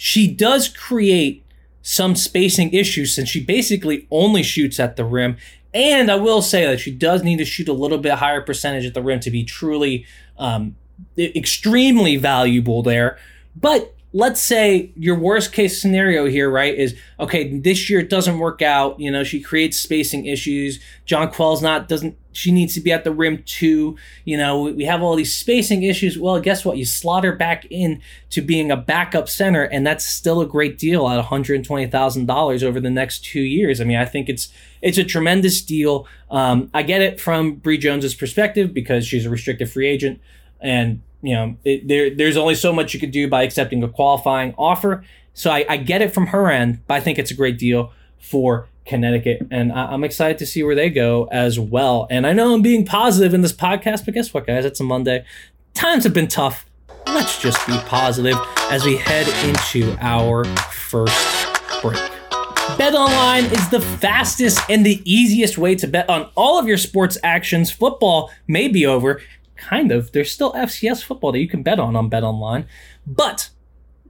she 0.01 0.33
does 0.33 0.69
create 0.69 1.45
some 1.81 2.15
spacing 2.15 2.73
issues 2.73 3.13
since 3.13 3.27
she 3.27 3.43
basically 3.43 4.07
only 4.09 4.41
shoots 4.41 4.79
at 4.79 4.95
the 4.95 5.03
rim. 5.03 5.35
And 5.73 6.09
I 6.09 6.15
will 6.15 6.41
say 6.41 6.65
that 6.65 6.79
she 6.79 6.89
does 6.89 7.21
need 7.21 7.35
to 7.39 7.45
shoot 7.45 7.67
a 7.67 7.73
little 7.73 7.97
bit 7.97 8.13
higher 8.13 8.39
percentage 8.39 8.85
at 8.85 8.93
the 8.93 9.01
rim 9.01 9.19
to 9.19 9.29
be 9.29 9.43
truly 9.43 10.05
um, 10.37 10.77
extremely 11.17 12.15
valuable 12.15 12.81
there. 12.81 13.19
But 13.57 13.93
let's 14.13 14.41
say 14.41 14.93
your 14.95 15.19
worst 15.19 15.51
case 15.51 15.81
scenario 15.81 16.27
here, 16.27 16.49
right, 16.49 16.73
is 16.73 16.95
okay, 17.19 17.59
this 17.59 17.89
year 17.89 17.99
it 17.99 18.09
doesn't 18.09 18.39
work 18.39 18.61
out. 18.61 19.01
You 19.01 19.11
know, 19.11 19.25
she 19.25 19.41
creates 19.41 19.77
spacing 19.77 20.27
issues. 20.27 20.79
Jonquel's 21.05 21.61
not, 21.61 21.89
doesn't, 21.89 22.17
she 22.39 22.51
needs 22.51 22.73
to 22.73 22.79
be 22.79 22.91
at 22.91 23.03
the 23.03 23.11
rim 23.11 23.43
too. 23.43 23.97
You 24.23 24.37
know, 24.37 24.63
we 24.63 24.85
have 24.85 25.01
all 25.01 25.15
these 25.15 25.33
spacing 25.33 25.83
issues. 25.83 26.17
Well, 26.17 26.39
guess 26.39 26.63
what? 26.63 26.77
You 26.77 26.85
slot 26.85 27.25
her 27.25 27.35
back 27.35 27.65
in 27.69 28.01
to 28.29 28.41
being 28.41 28.71
a 28.71 28.77
backup 28.77 29.27
center, 29.27 29.63
and 29.63 29.85
that's 29.85 30.05
still 30.05 30.39
a 30.39 30.45
great 30.45 30.77
deal 30.77 31.07
at 31.09 31.23
$120,000 31.23 32.63
over 32.63 32.79
the 32.79 32.89
next 32.89 33.25
two 33.25 33.41
years. 33.41 33.81
I 33.81 33.83
mean, 33.83 33.97
I 33.97 34.05
think 34.05 34.29
it's, 34.29 34.47
it's 34.81 34.97
a 34.97 35.03
tremendous 35.03 35.61
deal. 35.61 36.07
Um, 36.31 36.69
I 36.73 36.83
get 36.83 37.01
it 37.01 37.19
from 37.19 37.55
Bree 37.55 37.77
Jones's 37.77 38.15
perspective 38.15 38.73
because 38.73 39.05
she's 39.05 39.25
a 39.25 39.29
restricted 39.29 39.69
free 39.69 39.87
agent 39.87 40.21
and 40.61 41.01
you 41.21 41.35
know, 41.35 41.57
it, 41.65 41.85
there 41.85 42.09
there's 42.15 42.37
only 42.37 42.55
so 42.55 42.71
much 42.71 42.93
you 42.93 42.99
could 42.99 43.11
do 43.11 43.27
by 43.27 43.43
accepting 43.43 43.83
a 43.83 43.89
qualifying 43.89 44.53
offer. 44.57 45.03
So 45.33 45.51
I, 45.51 45.65
I 45.67 45.75
get 45.75 46.01
it 46.01 46.13
from 46.13 46.27
her 46.27 46.49
end, 46.49 46.79
but 46.87 46.93
I 46.93 46.99
think 47.01 47.19
it's 47.19 47.29
a 47.29 47.33
great 47.33 47.57
deal 47.57 47.91
for 48.19 48.67
Connecticut, 48.85 49.47
and 49.51 49.71
I, 49.71 49.93
am 49.93 50.03
excited 50.03 50.39
to 50.39 50.45
see 50.45 50.63
where 50.63 50.75
they 50.75 50.89
go 50.89 51.27
as 51.31 51.59
well. 51.59 52.07
And 52.09 52.25
I 52.25 52.33
know 52.33 52.53
I'm 52.53 52.61
being 52.61 52.85
positive 52.85 53.33
in 53.33 53.41
this 53.41 53.53
podcast, 53.53 54.03
but 54.03 54.15
guess 54.15 54.33
what, 54.33 54.47
guys? 54.47 54.65
It's 54.65 54.79
a 54.79 54.83
Monday. 54.83 55.25
Times 55.75 56.03
have 56.03 56.13
been 56.13 56.27
tough. 56.27 56.65
Let's 57.05 57.39
just 57.41 57.65
be 57.67 57.77
positive 57.85 58.35
as 58.71 58.83
we 58.85 58.97
head 58.97 59.27
into 59.47 59.95
our 59.99 60.43
first 60.71 61.81
break. 61.81 61.99
Bet 62.77 62.95
online 62.95 63.45
is 63.45 63.69
the 63.69 63.81
fastest 63.81 64.59
and 64.69 64.85
the 64.85 65.01
easiest 65.05 65.57
way 65.57 65.75
to 65.75 65.87
bet 65.87 66.09
on 66.09 66.29
all 66.35 66.57
of 66.59 66.67
your 66.67 66.77
sports 66.77 67.17
actions. 67.23 67.71
Football 67.71 68.31
may 68.47 68.67
be 68.67 68.85
over, 68.85 69.21
kind 69.55 69.91
of. 69.91 70.11
There's 70.13 70.31
still 70.31 70.53
FCS 70.53 71.03
football 71.03 71.31
that 71.31 71.39
you 71.39 71.47
can 71.47 71.61
bet 71.61 71.79
on 71.79 71.95
on 71.95 72.09
Bet 72.09 72.23
Online, 72.23 72.65
but 73.05 73.49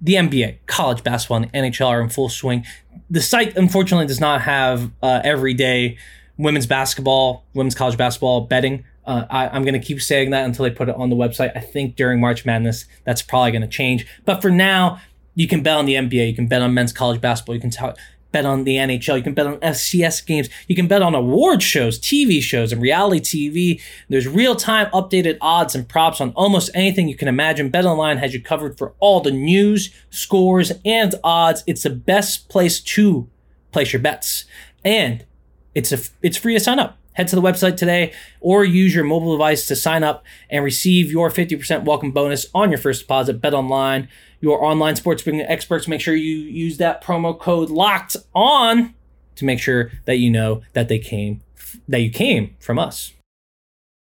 the 0.02 0.14
NBA, 0.14 0.58
college 0.66 1.04
basketball, 1.04 1.38
and 1.38 1.52
the 1.52 1.58
NHL 1.58 1.88
are 1.88 2.02
in 2.02 2.10
full 2.10 2.30
swing. 2.30 2.66
The 3.10 3.22
site 3.22 3.58
unfortunately 3.58 4.08
does 4.08 4.20
not 4.20 4.42
have 4.42 4.92
uh, 5.02 5.22
everyday 5.24 5.98
women's 6.38 6.68
basketball, 6.68 7.44
women's 7.54 7.76
college 7.76 7.98
basketball 7.98 8.42
betting. 8.42 8.86
Uh, 9.06 9.26
I, 9.30 9.56
am 9.56 9.64
going 9.64 9.74
to 9.74 9.86
keep 9.86 10.02
saying 10.02 10.30
that 10.32 10.46
until 10.46 10.64
they 10.64 10.72
put 10.72 10.88
it 10.88 10.96
on 10.96 11.10
the 11.10 11.16
website. 11.16 11.56
I 11.56 11.60
think 11.60 11.96
during 11.96 12.20
March 12.20 12.46
Madness, 12.46 12.86
that's 13.04 13.22
probably 13.22 13.52
going 13.52 13.64
to 13.64 13.68
change. 13.68 14.06
But 14.24 14.42
for 14.42 14.52
now, 14.52 15.02
you 15.36 15.48
can 15.48 15.64
bet 15.64 15.78
on 15.78 15.86
the 15.86 15.96
NBA. 15.96 16.30
You 16.30 16.36
can 16.36 16.48
bet 16.48 16.62
on 16.62 16.74
men's 16.74 16.94
college 16.94 17.20
basketball. 17.20 17.56
You 17.56 17.62
can 17.62 17.72
t- 17.72 18.02
bet 18.32 18.46
on 18.46 18.64
the 18.64 18.76
NHL. 18.76 19.18
You 19.18 19.24
can 19.24 19.34
bet 19.34 19.48
on 19.48 19.58
FCS 19.58 20.26
games. 20.26 20.50
You 20.68 20.76
can 20.76 20.88
bet 20.88 21.02
on 21.02 21.16
award 21.16 21.64
shows, 21.64 22.00
TV 22.00 22.42
shows, 22.42 22.72
and 22.72 22.82
reality 22.82 23.20
TV. 23.20 23.82
There's 24.08 24.28
real 24.28 24.56
time 24.56 24.88
updated 24.92 25.38
odds 25.42 25.76
and 25.76 25.88
props 25.88 26.22
on 26.22 26.32
almost 26.32 26.70
anything 26.74 27.08
you 27.08 27.16
can 27.16 27.28
imagine. 27.28 27.72
BetOnline 27.72 28.20
has 28.20 28.34
you 28.34 28.42
covered 28.42 28.78
for 28.78 28.94
all 29.00 29.22
the 29.22 29.32
news, 29.32 29.94
scores, 30.10 30.72
and 30.86 31.16
odds. 31.24 31.64
It's 31.66 31.84
the 31.84 31.90
best 31.90 32.50
place 32.50 32.80
to 32.82 33.30
place 33.72 33.94
your 33.94 34.02
bets. 34.02 34.46
And 34.84 35.26
it's 35.74 35.92
a, 35.92 36.00
it's 36.22 36.38
free 36.38 36.54
to 36.54 36.60
sign 36.60 36.80
up. 36.80 36.99
Head 37.14 37.28
to 37.30 37.36
the 37.36 37.42
website 37.42 37.76
today 37.76 38.14
or 38.40 38.64
use 38.64 38.96
your 38.96 39.04
mobile 39.04 39.34
device 39.34 39.68
to 39.68 39.76
sign 39.76 40.04
up 40.04 40.24
and 40.50 40.64
receive 40.64 41.12
your 41.12 41.30
50% 41.30 41.84
welcome 41.84 42.12
bonus 42.12 42.46
on 42.54 42.70
your 42.70 42.78
first 42.78 43.02
deposit. 43.02 43.42
Bet 43.42 43.54
online, 43.54 44.08
your 44.40 44.64
online 44.64 44.96
sports 44.96 45.24
betting 45.24 45.42
experts. 45.42 45.88
Make 45.88 46.02
sure 46.02 46.16
you 46.16 46.36
use 46.36 46.78
that 46.78 47.04
promo 47.04 47.38
code 47.38 47.70
locked 47.70 48.16
on 48.34 48.94
to 49.36 49.46
make 49.46 49.60
sure 49.60 49.92
that 50.06 50.18
you 50.18 50.30
know 50.30 50.62
that 50.74 50.88
they 50.88 51.00
came 51.00 51.42
that 51.88 52.02
you 52.02 52.10
came 52.10 52.56
from 52.60 52.80
us. 52.80 53.14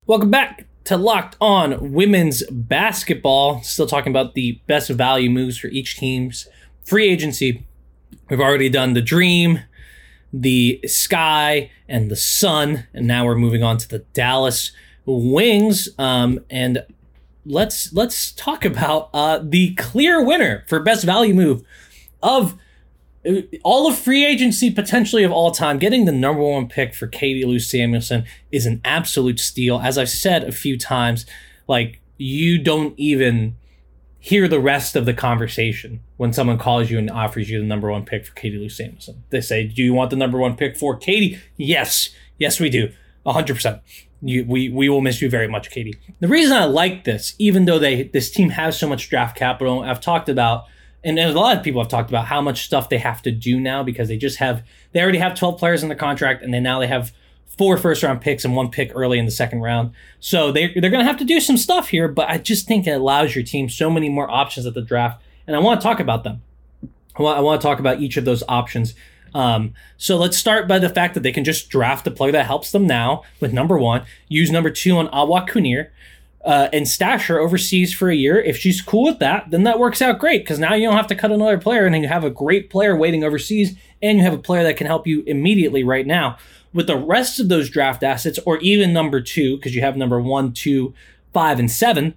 Welcome 0.07 0.31
back 0.31 0.67
to 0.85 0.97
Locked 0.97 1.37
On 1.39 1.93
Women's 1.93 2.43
Basketball. 2.49 3.61
Still 3.61 3.87
talking 3.87 4.11
about 4.11 4.33
the 4.33 4.59
best 4.67 4.89
value 4.89 5.29
moves 5.29 5.57
for 5.57 5.67
each 5.67 5.97
team's 5.97 6.47
free 6.83 7.09
agency. 7.09 7.65
We've 8.29 8.39
already 8.39 8.69
done 8.69 8.93
the 8.93 9.01
Dream, 9.01 9.59
the 10.33 10.79
Sky, 10.85 11.71
and 11.87 12.09
the 12.09 12.15
Sun, 12.15 12.87
and 12.93 13.07
now 13.07 13.25
we're 13.25 13.35
moving 13.35 13.63
on 13.63 13.77
to 13.77 13.89
the 13.89 13.99
Dallas 14.13 14.71
Wings. 15.05 15.89
Um, 15.97 16.39
and 16.49 16.85
let's 17.45 17.91
let's 17.93 18.31
talk 18.31 18.65
about 18.65 19.09
uh, 19.13 19.39
the 19.43 19.73
clear 19.75 20.23
winner 20.23 20.63
for 20.67 20.79
best 20.79 21.03
value 21.03 21.33
move 21.33 21.63
of 22.21 22.57
all 23.63 23.87
of 23.87 23.97
free 23.97 24.25
agency 24.25 24.71
potentially 24.71 25.23
of 25.23 25.31
all 25.31 25.51
time, 25.51 25.77
getting 25.77 26.05
the 26.05 26.11
number 26.11 26.41
one 26.41 26.67
pick 26.67 26.95
for 26.95 27.07
Katie 27.07 27.45
Lou 27.45 27.59
Samuelson 27.59 28.25
is 28.51 28.65
an 28.65 28.81
absolute 28.83 29.39
steal. 29.39 29.79
As 29.79 29.97
I've 29.97 30.09
said 30.09 30.43
a 30.43 30.51
few 30.51 30.77
times, 30.77 31.25
like 31.67 32.01
you 32.17 32.57
don't 32.57 32.97
even 32.97 33.55
hear 34.23 34.47
the 34.47 34.59
rest 34.59 34.95
of 34.95 35.05
the 35.05 35.13
conversation 35.13 35.99
when 36.17 36.31
someone 36.31 36.59
calls 36.59 36.91
you 36.91 36.99
and 36.99 37.09
offers 37.09 37.49
you 37.49 37.59
the 37.59 37.65
number 37.65 37.89
one 37.89 38.05
pick 38.05 38.25
for 38.25 38.33
Katie 38.33 38.57
Lou 38.57 38.69
Samuelson. 38.69 39.23
They 39.31 39.41
say, 39.41 39.65
"Do 39.65 39.83
you 39.83 39.93
want 39.93 40.11
the 40.11 40.15
number 40.15 40.37
one 40.37 40.55
pick 40.55 40.77
for 40.77 40.95
Katie?" 40.95 41.39
Yes, 41.57 42.11
yes, 42.37 42.59
we 42.59 42.69
do, 42.69 42.91
hundred 43.25 43.55
percent. 43.55 43.81
We 44.21 44.69
we 44.69 44.87
will 44.87 45.01
miss 45.01 45.21
you 45.21 45.29
very 45.29 45.47
much, 45.47 45.71
Katie. 45.71 45.97
The 46.19 46.27
reason 46.27 46.55
I 46.55 46.65
like 46.65 47.03
this, 47.03 47.33
even 47.39 47.65
though 47.65 47.79
they 47.79 48.03
this 48.03 48.29
team 48.29 48.51
has 48.51 48.77
so 48.77 48.87
much 48.87 49.09
draft 49.09 49.35
capital, 49.35 49.81
I've 49.81 49.99
talked 49.99 50.29
about 50.29 50.65
and 51.03 51.17
a 51.17 51.31
lot 51.31 51.57
of 51.57 51.63
people 51.63 51.81
have 51.81 51.89
talked 51.89 52.09
about 52.09 52.25
how 52.25 52.41
much 52.41 52.63
stuff 52.63 52.89
they 52.89 52.99
have 52.99 53.23
to 53.23 53.31
do 53.31 53.59
now 53.59 53.81
because 53.83 54.07
they 54.07 54.17
just 54.17 54.37
have 54.37 54.63
they 54.91 55.01
already 55.01 55.17
have 55.17 55.35
12 55.35 55.57
players 55.57 55.83
in 55.83 55.89
the 55.89 55.95
contract 55.95 56.43
and 56.43 56.53
then 56.53 56.63
now 56.63 56.79
they 56.79 56.87
have 56.87 57.11
four 57.57 57.77
first 57.77 58.03
round 58.03 58.21
picks 58.21 58.45
and 58.45 58.55
one 58.55 58.69
pick 58.69 58.91
early 58.95 59.19
in 59.19 59.25
the 59.25 59.31
second 59.31 59.61
round 59.61 59.91
so 60.19 60.51
they, 60.51 60.73
they're 60.73 60.89
going 60.89 61.03
to 61.03 61.09
have 61.09 61.17
to 61.17 61.25
do 61.25 61.39
some 61.39 61.57
stuff 61.57 61.89
here 61.89 62.07
but 62.07 62.29
i 62.29 62.37
just 62.37 62.67
think 62.67 62.87
it 62.87 62.91
allows 62.91 63.35
your 63.35 63.43
team 63.43 63.69
so 63.69 63.89
many 63.89 64.09
more 64.09 64.29
options 64.29 64.65
at 64.65 64.73
the 64.73 64.81
draft 64.81 65.21
and 65.47 65.55
i 65.55 65.59
want 65.59 65.79
to 65.79 65.83
talk 65.83 65.99
about 65.99 66.23
them 66.23 66.41
i 67.17 67.21
want, 67.21 67.37
I 67.37 67.41
want 67.41 67.61
to 67.61 67.67
talk 67.67 67.79
about 67.79 68.01
each 68.01 68.17
of 68.17 68.25
those 68.25 68.43
options 68.47 68.93
um, 69.33 69.73
so 69.95 70.17
let's 70.17 70.35
start 70.35 70.67
by 70.67 70.77
the 70.77 70.89
fact 70.89 71.13
that 71.13 71.23
they 71.23 71.31
can 71.31 71.45
just 71.45 71.69
draft 71.69 72.05
a 72.05 72.11
player 72.11 72.33
that 72.33 72.47
helps 72.47 72.71
them 72.71 72.85
now 72.85 73.23
with 73.39 73.53
number 73.53 73.77
one 73.77 74.03
use 74.27 74.51
number 74.51 74.69
two 74.69 74.97
on 74.97 75.07
Awak 75.07 75.49
Kuier 75.49 75.89
uh, 76.43 76.69
and 76.73 76.87
stash 76.87 77.27
her 77.27 77.39
overseas 77.39 77.93
for 77.93 78.09
a 78.09 78.15
year. 78.15 78.39
If 78.39 78.57
she's 78.57 78.81
cool 78.81 79.05
with 79.05 79.19
that, 79.19 79.51
then 79.51 79.63
that 79.63 79.79
works 79.79 80.01
out 80.01 80.19
great 80.19 80.43
because 80.43 80.59
now 80.59 80.73
you 80.73 80.87
don't 80.87 80.97
have 80.97 81.07
to 81.07 81.15
cut 81.15 81.31
another 81.31 81.57
player 81.57 81.85
and 81.85 81.93
then 81.93 82.01
you 82.01 82.07
have 82.07 82.23
a 82.23 82.29
great 82.29 82.69
player 82.69 82.95
waiting 82.95 83.23
overseas 83.23 83.75
and 84.01 84.17
you 84.17 84.23
have 84.23 84.33
a 84.33 84.39
player 84.39 84.63
that 84.63 84.77
can 84.77 84.87
help 84.87 85.05
you 85.05 85.23
immediately 85.27 85.83
right 85.83 86.07
now. 86.07 86.37
With 86.73 86.87
the 86.87 86.97
rest 86.97 87.39
of 87.39 87.49
those 87.49 87.69
draft 87.69 88.03
assets, 88.03 88.39
or 88.45 88.57
even 88.59 88.93
number 88.93 89.21
two, 89.21 89.57
because 89.57 89.75
you 89.75 89.81
have 89.81 89.97
number 89.97 90.21
one, 90.21 90.53
two, 90.53 90.93
five, 91.33 91.59
and 91.59 91.69
seven, 91.69 92.15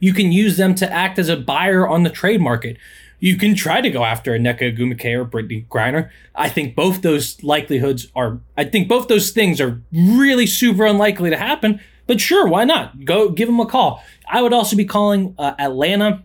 you 0.00 0.12
can 0.12 0.32
use 0.32 0.56
them 0.56 0.74
to 0.76 0.92
act 0.92 1.18
as 1.18 1.28
a 1.28 1.36
buyer 1.36 1.88
on 1.88 2.02
the 2.02 2.10
trade 2.10 2.40
market. 2.40 2.76
You 3.20 3.36
can 3.38 3.54
try 3.54 3.80
to 3.80 3.88
go 3.88 4.04
after 4.04 4.34
a 4.34 4.38
Nneka 4.38 4.76
Ogwumike 4.76 5.14
or 5.14 5.24
Brittney 5.24 5.66
Griner. 5.68 6.10
I 6.34 6.50
think 6.50 6.74
both 6.74 7.00
those 7.00 7.42
likelihoods 7.42 8.08
are, 8.14 8.40
I 8.56 8.64
think 8.64 8.86
both 8.86 9.08
those 9.08 9.30
things 9.30 9.60
are 9.62 9.80
really 9.92 10.46
super 10.46 10.84
unlikely 10.84 11.30
to 11.30 11.38
happen 11.38 11.80
but 12.06 12.20
sure, 12.20 12.46
why 12.46 12.64
not? 12.64 13.04
Go 13.04 13.30
give 13.30 13.48
them 13.48 13.60
a 13.60 13.66
call. 13.66 14.02
I 14.28 14.42
would 14.42 14.52
also 14.52 14.76
be 14.76 14.84
calling 14.84 15.34
uh, 15.38 15.54
Atlanta 15.58 16.22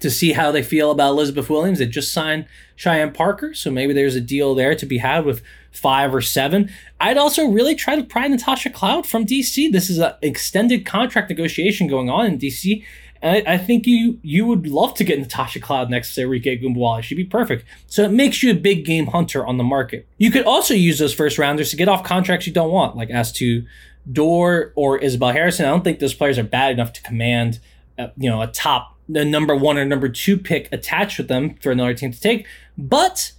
to 0.00 0.10
see 0.10 0.32
how 0.32 0.50
they 0.50 0.62
feel 0.62 0.90
about 0.90 1.10
Elizabeth 1.10 1.48
Williams. 1.48 1.78
They 1.78 1.86
just 1.86 2.12
signed 2.12 2.46
Cheyenne 2.76 3.12
Parker, 3.12 3.54
so 3.54 3.70
maybe 3.70 3.92
there's 3.92 4.16
a 4.16 4.20
deal 4.20 4.54
there 4.54 4.74
to 4.74 4.86
be 4.86 4.98
had 4.98 5.24
with 5.24 5.42
five 5.72 6.14
or 6.14 6.20
seven. 6.20 6.70
I'd 7.00 7.16
also 7.16 7.48
really 7.48 7.74
try 7.74 7.96
to 7.96 8.04
pry 8.04 8.28
Natasha 8.28 8.70
Cloud 8.70 9.06
from 9.06 9.26
DC. 9.26 9.72
This 9.72 9.90
is 9.90 9.98
an 9.98 10.14
extended 10.22 10.86
contract 10.86 11.30
negotiation 11.30 11.88
going 11.88 12.08
on 12.08 12.26
in 12.26 12.38
DC. 12.38 12.84
And 13.20 13.48
I, 13.48 13.54
I 13.54 13.58
think 13.58 13.86
you 13.86 14.18
you 14.22 14.46
would 14.46 14.66
love 14.66 14.94
to 14.94 15.04
get 15.04 15.18
Natasha 15.18 15.60
Cloud 15.60 15.90
next 15.90 16.14
to 16.14 16.26
Arike 16.26 16.60
Ogunbowale. 16.60 17.02
She'd 17.02 17.14
be 17.14 17.24
perfect. 17.24 17.64
So 17.86 18.02
it 18.04 18.10
makes 18.10 18.42
you 18.42 18.50
a 18.50 18.54
big 18.54 18.84
game 18.84 19.06
hunter 19.06 19.46
on 19.46 19.58
the 19.58 19.64
market. 19.64 20.06
You 20.18 20.30
could 20.30 20.44
also 20.44 20.74
use 20.74 20.98
those 20.98 21.14
first 21.14 21.38
rounders 21.38 21.70
to 21.70 21.76
get 21.76 21.88
off 21.88 22.04
contracts 22.04 22.46
you 22.46 22.52
don't 22.52 22.70
want, 22.70 22.96
like 22.96 23.10
as 23.10 23.32
to 23.34 23.64
Dore 24.10 24.72
or 24.74 24.98
Isabelle 24.98 25.32
Harrison. 25.32 25.66
I 25.66 25.70
don't 25.70 25.84
think 25.84 26.00
those 26.00 26.14
players 26.14 26.38
are 26.38 26.44
bad 26.44 26.72
enough 26.72 26.92
to 26.94 27.02
command, 27.02 27.60
uh, 27.98 28.08
you 28.16 28.28
know, 28.28 28.42
a 28.42 28.48
top, 28.48 28.96
the 29.08 29.24
number 29.24 29.54
one 29.54 29.78
or 29.78 29.84
number 29.84 30.08
two 30.08 30.36
pick 30.36 30.68
attached 30.72 31.18
with 31.18 31.28
them 31.28 31.54
for 31.56 31.70
another 31.70 31.94
team 31.94 32.12
to 32.12 32.20
take. 32.20 32.46
But 32.76 33.32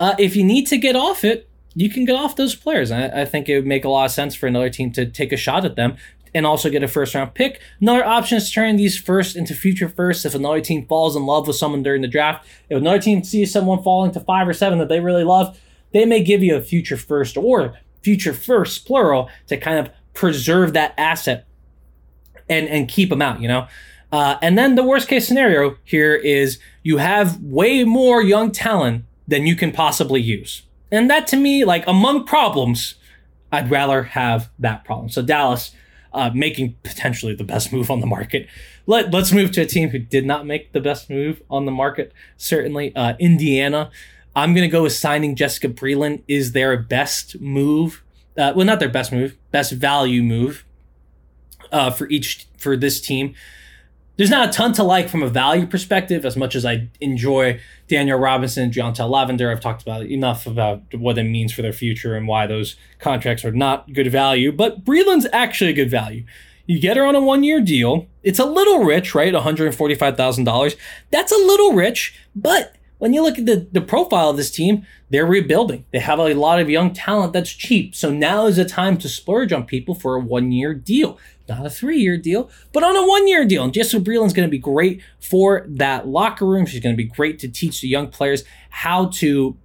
uh, 0.00 0.14
if 0.18 0.36
you 0.36 0.44
need 0.44 0.66
to 0.68 0.78
get 0.78 0.96
off 0.96 1.24
it, 1.24 1.48
you 1.76 1.90
can 1.90 2.06
get 2.06 2.16
off 2.16 2.36
those 2.36 2.54
players. 2.54 2.90
I, 2.90 3.22
I 3.22 3.24
think 3.26 3.48
it 3.48 3.56
would 3.56 3.66
make 3.66 3.84
a 3.84 3.90
lot 3.90 4.06
of 4.06 4.10
sense 4.10 4.34
for 4.34 4.46
another 4.46 4.70
team 4.70 4.90
to 4.92 5.04
take 5.04 5.30
a 5.30 5.36
shot 5.36 5.64
at 5.66 5.76
them 5.76 5.96
and 6.34 6.46
also 6.46 6.70
get 6.70 6.82
a 6.82 6.88
first 6.88 7.14
round 7.14 7.34
pick. 7.34 7.60
Another 7.80 8.04
option 8.04 8.38
is 8.38 8.50
turning 8.50 8.76
these 8.76 8.98
first 8.98 9.36
into 9.36 9.54
future 9.54 9.88
first 9.88 10.24
if 10.24 10.34
another 10.34 10.62
team 10.62 10.86
falls 10.86 11.14
in 11.14 11.26
love 11.26 11.46
with 11.46 11.56
someone 11.56 11.82
during 11.82 12.00
the 12.00 12.08
draft. 12.08 12.48
If 12.70 12.78
another 12.78 12.98
team 12.98 13.22
sees 13.22 13.52
someone 13.52 13.82
falling 13.82 14.10
to 14.12 14.20
five 14.20 14.48
or 14.48 14.54
seven 14.54 14.78
that 14.78 14.88
they 14.88 15.00
really 15.00 15.22
love, 15.22 15.58
they 15.92 16.06
may 16.06 16.22
give 16.22 16.42
you 16.42 16.56
a 16.56 16.62
future 16.62 16.96
first 16.96 17.36
or 17.36 17.78
future 18.02 18.32
first 18.32 18.86
plural 18.86 19.28
to 19.48 19.58
kind 19.58 19.78
of 19.78 19.90
preserve 20.14 20.72
that 20.72 20.94
asset 20.96 21.46
and 22.48 22.68
and 22.68 22.88
keep 22.88 23.10
them 23.10 23.20
out, 23.20 23.42
you 23.42 23.48
know. 23.48 23.68
Uh, 24.10 24.38
and 24.40 24.56
then 24.56 24.76
the 24.76 24.84
worst 24.84 25.08
case 25.08 25.28
scenario 25.28 25.76
here 25.84 26.14
is 26.14 26.58
you 26.82 26.96
have 26.96 27.42
way 27.42 27.84
more 27.84 28.22
young 28.22 28.50
talent 28.50 29.04
than 29.28 29.46
you 29.46 29.54
can 29.54 29.72
possibly 29.72 30.22
use. 30.22 30.62
And 30.96 31.10
that 31.10 31.26
to 31.28 31.36
me, 31.36 31.64
like 31.64 31.86
among 31.86 32.24
problems, 32.24 32.96
I'd 33.52 33.70
rather 33.70 34.02
have 34.02 34.50
that 34.58 34.84
problem. 34.84 35.08
So 35.08 35.22
Dallas 35.22 35.72
uh, 36.12 36.30
making 36.34 36.76
potentially 36.82 37.34
the 37.34 37.44
best 37.44 37.72
move 37.72 37.90
on 37.90 38.00
the 38.00 38.06
market. 38.06 38.48
Let, 38.86 39.12
let's 39.12 39.32
move 39.32 39.52
to 39.52 39.62
a 39.62 39.66
team 39.66 39.90
who 39.90 39.98
did 39.98 40.24
not 40.24 40.46
make 40.46 40.72
the 40.72 40.80
best 40.80 41.10
move 41.10 41.42
on 41.50 41.66
the 41.66 41.72
market. 41.72 42.12
Certainly, 42.36 42.94
uh, 42.96 43.14
Indiana. 43.18 43.90
I'm 44.34 44.54
going 44.54 44.68
to 44.68 44.72
go 44.72 44.82
with 44.82 44.92
signing 44.92 45.34
Jessica 45.34 45.68
Breland 45.68 46.22
is 46.28 46.52
their 46.52 46.76
best 46.76 47.40
move 47.40 48.02
uh, 48.36 48.52
well, 48.54 48.66
not 48.66 48.80
their 48.80 48.88
best 48.88 49.12
move, 49.12 49.36
best 49.50 49.72
value 49.72 50.22
move 50.22 50.64
uh, 51.72 51.90
for 51.90 52.08
each 52.08 52.46
for 52.58 52.76
this 52.76 53.00
team. 53.00 53.34
There's 54.16 54.30
not 54.30 54.48
a 54.48 54.52
ton 54.52 54.72
to 54.74 54.82
like 54.82 55.08
from 55.08 55.22
a 55.22 55.28
value 55.28 55.66
perspective, 55.66 56.24
as 56.24 56.36
much 56.36 56.54
as 56.54 56.64
I 56.64 56.88
enjoy 57.00 57.60
Danielle 57.86 58.18
Robinson, 58.18 58.70
Jantel 58.70 59.10
Lavender. 59.10 59.50
I've 59.50 59.60
talked 59.60 59.82
about 59.82 60.06
enough 60.06 60.46
about 60.46 60.82
what 60.94 61.18
it 61.18 61.24
means 61.24 61.52
for 61.52 61.62
their 61.62 61.72
future 61.72 62.16
and 62.16 62.26
why 62.26 62.46
those 62.46 62.76
contracts 62.98 63.44
are 63.44 63.52
not 63.52 63.92
good 63.92 64.10
value. 64.10 64.52
But 64.52 64.84
Breland's 64.84 65.26
actually 65.32 65.70
a 65.70 65.74
good 65.74 65.90
value. 65.90 66.24
You 66.64 66.80
get 66.80 66.96
her 66.96 67.04
on 67.04 67.14
a 67.14 67.20
one 67.20 67.44
year 67.44 67.60
deal. 67.60 68.08
It's 68.22 68.38
a 68.38 68.46
little 68.46 68.84
rich, 68.84 69.14
right? 69.14 69.32
$145,000. 69.32 70.76
That's 71.10 71.32
a 71.32 71.36
little 71.36 71.74
rich, 71.74 72.18
but 72.34 72.76
when 72.98 73.12
you 73.12 73.22
look 73.22 73.38
at 73.38 73.46
the, 73.46 73.68
the 73.70 73.80
profile 73.82 74.30
of 74.30 74.36
this 74.36 74.50
team, 74.50 74.86
they're 75.10 75.26
rebuilding. 75.26 75.84
They 75.92 75.98
have 75.98 76.18
a 76.18 76.34
lot 76.34 76.60
of 76.60 76.70
young 76.70 76.92
talent 76.92 77.32
that's 77.32 77.52
cheap. 77.52 77.94
So 77.94 78.10
now 78.10 78.46
is 78.46 78.58
a 78.58 78.64
time 78.64 78.96
to 78.98 79.08
splurge 79.08 79.52
on 79.52 79.64
people 79.64 79.94
for 79.94 80.16
a 80.16 80.20
one 80.20 80.50
year 80.50 80.74
deal. 80.74 81.18
Not 81.48 81.66
a 81.66 81.70
three 81.70 81.98
year 81.98 82.16
deal, 82.16 82.50
but 82.72 82.82
on 82.82 82.96
a 82.96 83.06
one 83.06 83.28
year 83.28 83.44
deal. 83.44 83.64
And 83.64 83.72
Jessica 83.72 84.02
Breland's 84.02 84.32
going 84.32 84.48
to 84.48 84.50
be 84.50 84.58
great 84.58 85.00
for 85.20 85.64
that 85.68 86.06
locker 86.06 86.46
room. 86.46 86.66
She's 86.66 86.80
going 86.80 86.94
to 86.94 86.96
be 86.96 87.08
great 87.08 87.38
to 87.40 87.48
teach 87.48 87.80
the 87.80 87.88
young 87.88 88.08
players 88.08 88.44
how 88.70 89.06
to 89.06 89.56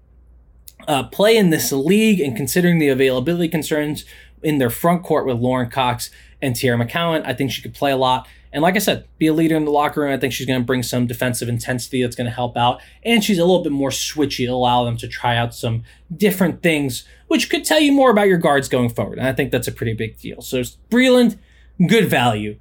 uh, 0.88 1.04
play 1.04 1.38
in 1.38 1.50
this 1.50 1.72
league 1.72 2.20
and 2.20 2.36
considering 2.36 2.80
the 2.80 2.90
availability 2.90 3.48
concerns 3.48 4.06
in 4.44 4.58
their 4.58 4.70
front 4.70 5.04
court 5.04 5.26
with 5.26 5.38
Lauren 5.38 5.70
Cox 5.70 6.10
and 6.42 6.56
Teaira 6.56 6.82
McCowan. 6.82 7.26
I 7.26 7.34
think 7.34 7.52
she 7.52 7.62
could 7.62 7.74
play 7.74 7.92
a 7.92 7.98
lot. 7.98 8.28
And 8.54 8.62
like 8.62 8.76
I 8.76 8.80
said, 8.80 9.08
be 9.18 9.28
a 9.28 9.34
leader 9.34 9.56
in 9.56 9.64
the 9.64 9.72
locker 9.72 10.02
room. 10.02 10.12
I 10.12 10.18
think 10.18 10.34
she's 10.34 10.48
going 10.48 10.60
to 10.60 10.66
bring 10.66 10.84
some 10.84 11.08
defensive 11.08 11.48
intensity 11.48 12.02
that's 12.02 12.16
going 12.16 12.26
to 12.26 12.34
help 12.34 12.58
out. 12.58 12.82
And 13.04 13.24
she's 13.24 13.38
a 13.38 13.46
little 13.46 13.64
bit 13.64 13.72
more 13.72 13.92
switchy 13.92 14.46
to 14.46 14.52
allow 14.52 14.84
them 14.84 14.98
to 14.98 15.08
try 15.08 15.38
out 15.38 15.56
some 15.56 15.84
different 16.16 16.62
things, 16.62 17.06
which 17.28 17.50
could 17.50 17.64
tell 17.64 17.80
you 17.80 17.94
more 17.94 18.12
about 18.12 18.28
your 18.28 18.38
guards 18.38 18.68
going 18.68 18.90
forward. 18.90 19.20
And 19.20 19.28
I 19.28 19.34
think 19.34 19.52
that's 19.52 19.70
a 19.70 19.72
pretty 19.72 19.94
big 19.94 20.20
deal. 20.20 20.42
So 20.42 20.62
Breland, 20.90 21.38
good 21.88 22.10
value. 22.10 22.58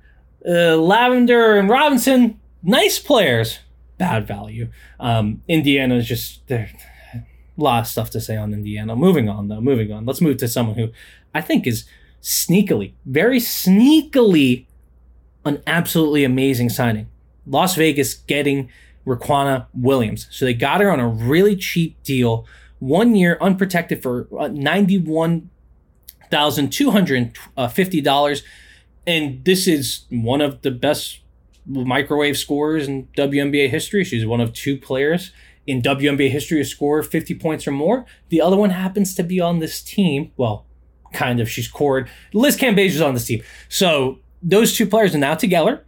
Uh, 0.47 0.77
Lavender 0.77 1.57
and 1.57 1.69
Robinson, 1.69 2.41
nice 2.63 2.99
players, 2.99 3.59
bad 3.99 4.27
value. 4.27 4.69
Um, 4.99 5.43
Indiana 5.49 5.97
is 5.97 6.07
just 6.07 6.47
there. 6.47 6.71
A 7.15 7.23
lot 7.63 7.81
of 7.81 7.87
stuff 7.87 8.11
to 8.11 8.21
say 8.21 8.37
on 8.37 8.55
Indiana. 8.55 8.97
Moving 8.97 9.29
on 9.29 9.49
though, 9.49 9.61
moving 9.61 9.93
on. 9.93 10.07
Let's 10.07 10.21
move 10.21 10.39
to 10.39 10.49
someone 10.49 10.77
who 10.77 10.91
I 11.35 11.41
think 11.41 11.67
is 11.67 11.85
sneakily, 12.23 12.93
very 13.05 13.39
sneakily 13.39 14.67
an 15.45 15.63
absolutely 15.67 16.25
amazing 16.25 16.69
signing. 16.71 17.09
Las 17.47 17.75
Vegas 17.75 18.15
getting 18.15 18.71
Riquna 19.07 19.67
Williams. 19.75 20.27
So 20.31 20.45
they 20.45 20.55
got 20.55 20.81
her 20.81 20.91
on 20.91 21.01
a 21.01 21.09
really 21.09 21.57
cheap 21.57 22.03
deal, 22.03 22.47
one 22.79 23.15
year 23.15 23.39
unprotected 23.41 24.03
for 24.03 24.29
uh, 24.39 24.49
91 24.49 25.51
thousand 26.31 26.71
two 26.71 26.91
hundred 26.93 27.37
fifty 27.73 28.01
dollars, 28.01 28.43
and 29.07 29.45
this 29.45 29.67
is 29.67 30.05
one 30.11 30.41
of 30.41 30.63
the 30.63 30.71
best 30.71 31.21
microwave 31.67 32.37
scorers 32.37 32.89
in 32.89 33.07
WNBA 33.17 33.69
history. 33.69 34.05
She's 34.05 34.27
one 34.27 34.41
of 34.41 34.53
two 34.53 34.77
players 34.77 35.33
in 35.67 35.83
WNBA 35.83 36.31
history 36.31 36.59
to 36.59 36.65
score 36.65 37.03
50 37.03 37.35
points 37.35 37.67
or 37.67 37.73
more. 37.73 38.05
The 38.29 38.41
other 38.41 38.57
one 38.57 38.71
happens 38.71 39.15
to 39.15 39.23
be 39.23 39.41
on 39.41 39.59
this 39.59 39.83
team. 39.83 40.33
Well, 40.37 40.67
kind 41.13 41.41
of. 41.41 41.51
She's 41.51 41.67
scored. 41.67 42.09
Liz 42.33 42.57
Cambage 42.57 42.89
is 42.89 43.01
on 43.01 43.15
this 43.15 43.27
team. 43.27 43.43
So 43.69 44.19
those 44.43 44.77
two 44.77 44.87
players 44.87 45.15
are 45.15 45.19
now 45.19 45.35
together. 45.35 45.85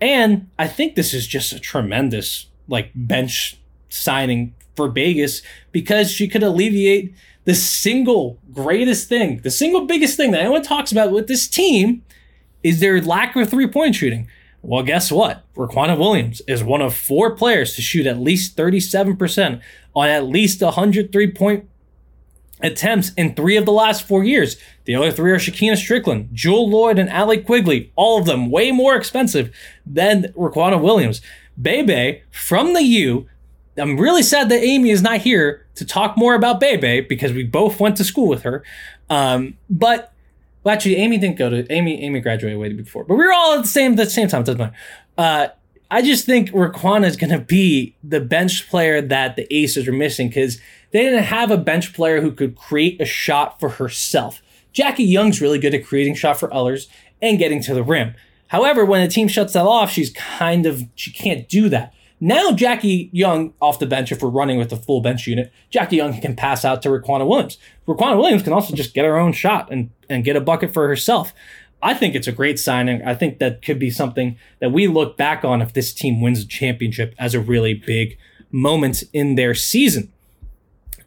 And 0.00 0.50
I 0.58 0.68
think 0.68 0.94
this 0.94 1.14
is 1.14 1.26
just 1.26 1.52
a 1.52 1.60
tremendous 1.60 2.46
like 2.68 2.90
bench 2.94 3.60
signing 3.88 4.54
for 4.76 4.88
Vegas 4.88 5.42
because 5.70 6.10
she 6.10 6.28
could 6.28 6.42
alleviate 6.42 7.14
the 7.44 7.54
single 7.54 8.38
greatest 8.52 9.08
thing, 9.08 9.40
the 9.42 9.50
single 9.50 9.86
biggest 9.86 10.16
thing 10.16 10.32
that 10.32 10.40
anyone 10.40 10.62
talks 10.62 10.90
about 10.90 11.12
with 11.12 11.28
this 11.28 11.46
team 11.46 12.02
is 12.64 12.80
their 12.80 13.00
lack 13.00 13.36
of 13.36 13.48
three 13.48 13.68
point 13.68 13.94
shooting. 13.94 14.26
Well, 14.62 14.82
guess 14.82 15.12
what? 15.12 15.44
Riquna 15.54 15.98
Williams 15.98 16.40
is 16.48 16.64
one 16.64 16.80
of 16.80 16.96
four 16.96 17.36
players 17.36 17.76
to 17.76 17.82
shoot 17.82 18.06
at 18.06 18.18
least 18.18 18.56
37% 18.56 19.60
on 19.94 20.08
at 20.08 20.24
least 20.24 20.62
103 20.62 21.30
point 21.32 21.68
attempts 22.62 23.12
in 23.14 23.34
three 23.34 23.58
of 23.58 23.66
the 23.66 23.72
last 23.72 24.08
four 24.08 24.24
years. 24.24 24.56
The 24.86 24.94
other 24.94 25.12
three 25.12 25.32
are 25.32 25.38
Shekinna 25.38 25.74
Stricklen, 25.74 26.32
Jewell 26.32 26.70
Loyd, 26.70 26.98
and 26.98 27.10
Allie 27.10 27.42
Quigley. 27.42 27.92
All 27.94 28.18
of 28.18 28.24
them 28.24 28.50
way 28.50 28.70
more 28.72 28.96
expensive 28.96 29.54
than 29.84 30.32
Riquna 30.32 30.80
Williams. 30.80 31.20
Bebe 31.60 32.22
from 32.30 32.72
the 32.72 32.82
U. 32.82 33.28
I'm 33.76 33.98
really 33.98 34.22
sad 34.22 34.48
that 34.48 34.62
Amy 34.62 34.90
is 34.90 35.02
not 35.02 35.20
here 35.20 35.66
to 35.74 35.84
talk 35.84 36.16
more 36.16 36.34
about 36.34 36.58
Bebe 36.58 37.02
because 37.02 37.32
we 37.32 37.42
both 37.42 37.80
went 37.80 37.98
to 37.98 38.04
school 38.04 38.28
with 38.28 38.42
her. 38.44 38.62
Um, 39.10 39.58
but 39.68 40.13
well, 40.64 40.74
actually, 40.74 40.96
Amy 40.96 41.18
didn't 41.18 41.36
go 41.36 41.50
to 41.50 41.70
Amy. 41.70 42.02
Amy 42.02 42.20
graduated 42.20 42.58
way 42.58 42.72
before, 42.72 43.04
but 43.04 43.14
we 43.14 43.24
were 43.24 43.32
all 43.32 43.54
at 43.54 43.62
the 43.62 43.68
same 43.68 43.96
the 43.96 44.06
same 44.06 44.28
time. 44.28 44.42
Doesn't 44.42 44.58
matter. 44.58 44.74
Uh, 45.16 45.48
I 45.90 46.02
just 46.02 46.26
think 46.26 46.50
Riquna 46.50 47.06
is 47.06 47.16
going 47.16 47.30
to 47.30 47.38
be 47.38 47.94
the 48.02 48.20
bench 48.20 48.68
player 48.68 49.00
that 49.00 49.36
the 49.36 49.54
Aces 49.54 49.86
are 49.86 49.92
missing 49.92 50.28
because 50.28 50.58
they 50.90 51.02
didn't 51.02 51.24
have 51.24 51.50
a 51.50 51.56
bench 51.56 51.92
player 51.92 52.20
who 52.20 52.32
could 52.32 52.56
create 52.56 53.00
a 53.00 53.04
shot 53.04 53.60
for 53.60 53.68
herself. 53.68 54.42
Jackie 54.72 55.04
Young's 55.04 55.40
really 55.40 55.58
good 55.58 55.74
at 55.74 55.84
creating 55.84 56.16
shot 56.16 56.40
for 56.40 56.52
others 56.52 56.88
and 57.22 57.38
getting 57.38 57.62
to 57.62 57.74
the 57.74 57.84
rim. 57.84 58.14
However, 58.48 58.84
when 58.84 59.02
a 59.02 59.08
team 59.08 59.28
shuts 59.28 59.52
that 59.52 59.66
off, 59.66 59.90
she's 59.90 60.10
kind 60.10 60.66
of 60.66 60.82
she 60.96 61.12
can't 61.12 61.48
do 61.48 61.68
that. 61.68 61.93
Now 62.20 62.52
Jackie 62.52 63.10
Young 63.12 63.52
off 63.60 63.78
the 63.78 63.86
bench, 63.86 64.12
if 64.12 64.22
we're 64.22 64.28
running 64.28 64.58
with 64.58 64.70
the 64.70 64.76
full 64.76 65.00
bench 65.00 65.26
unit, 65.26 65.52
Jackie 65.70 65.96
Young 65.96 66.20
can 66.20 66.36
pass 66.36 66.64
out 66.64 66.80
to 66.82 66.88
Riquna 66.88 67.26
Williams. 67.26 67.58
Riquna 67.86 68.16
Williams 68.16 68.42
can 68.42 68.52
also 68.52 68.74
just 68.74 68.94
get 68.94 69.04
her 69.04 69.18
own 69.18 69.32
shot 69.32 69.70
and, 69.70 69.90
and 70.08 70.24
get 70.24 70.36
a 70.36 70.40
bucket 70.40 70.72
for 70.72 70.88
herself. 70.88 71.34
I 71.82 71.92
think 71.92 72.14
it's 72.14 72.26
a 72.26 72.32
great 72.32 72.58
signing. 72.58 73.02
I 73.02 73.14
think 73.14 73.38
that 73.40 73.60
could 73.60 73.78
be 73.78 73.90
something 73.90 74.38
that 74.60 74.72
we 74.72 74.86
look 74.86 75.18
back 75.18 75.44
on 75.44 75.60
if 75.60 75.74
this 75.74 75.92
team 75.92 76.22
wins 76.22 76.42
a 76.42 76.46
championship 76.46 77.14
as 77.18 77.34
a 77.34 77.40
really 77.40 77.74
big 77.74 78.16
moment 78.50 79.02
in 79.12 79.34
their 79.34 79.54
season. 79.54 80.10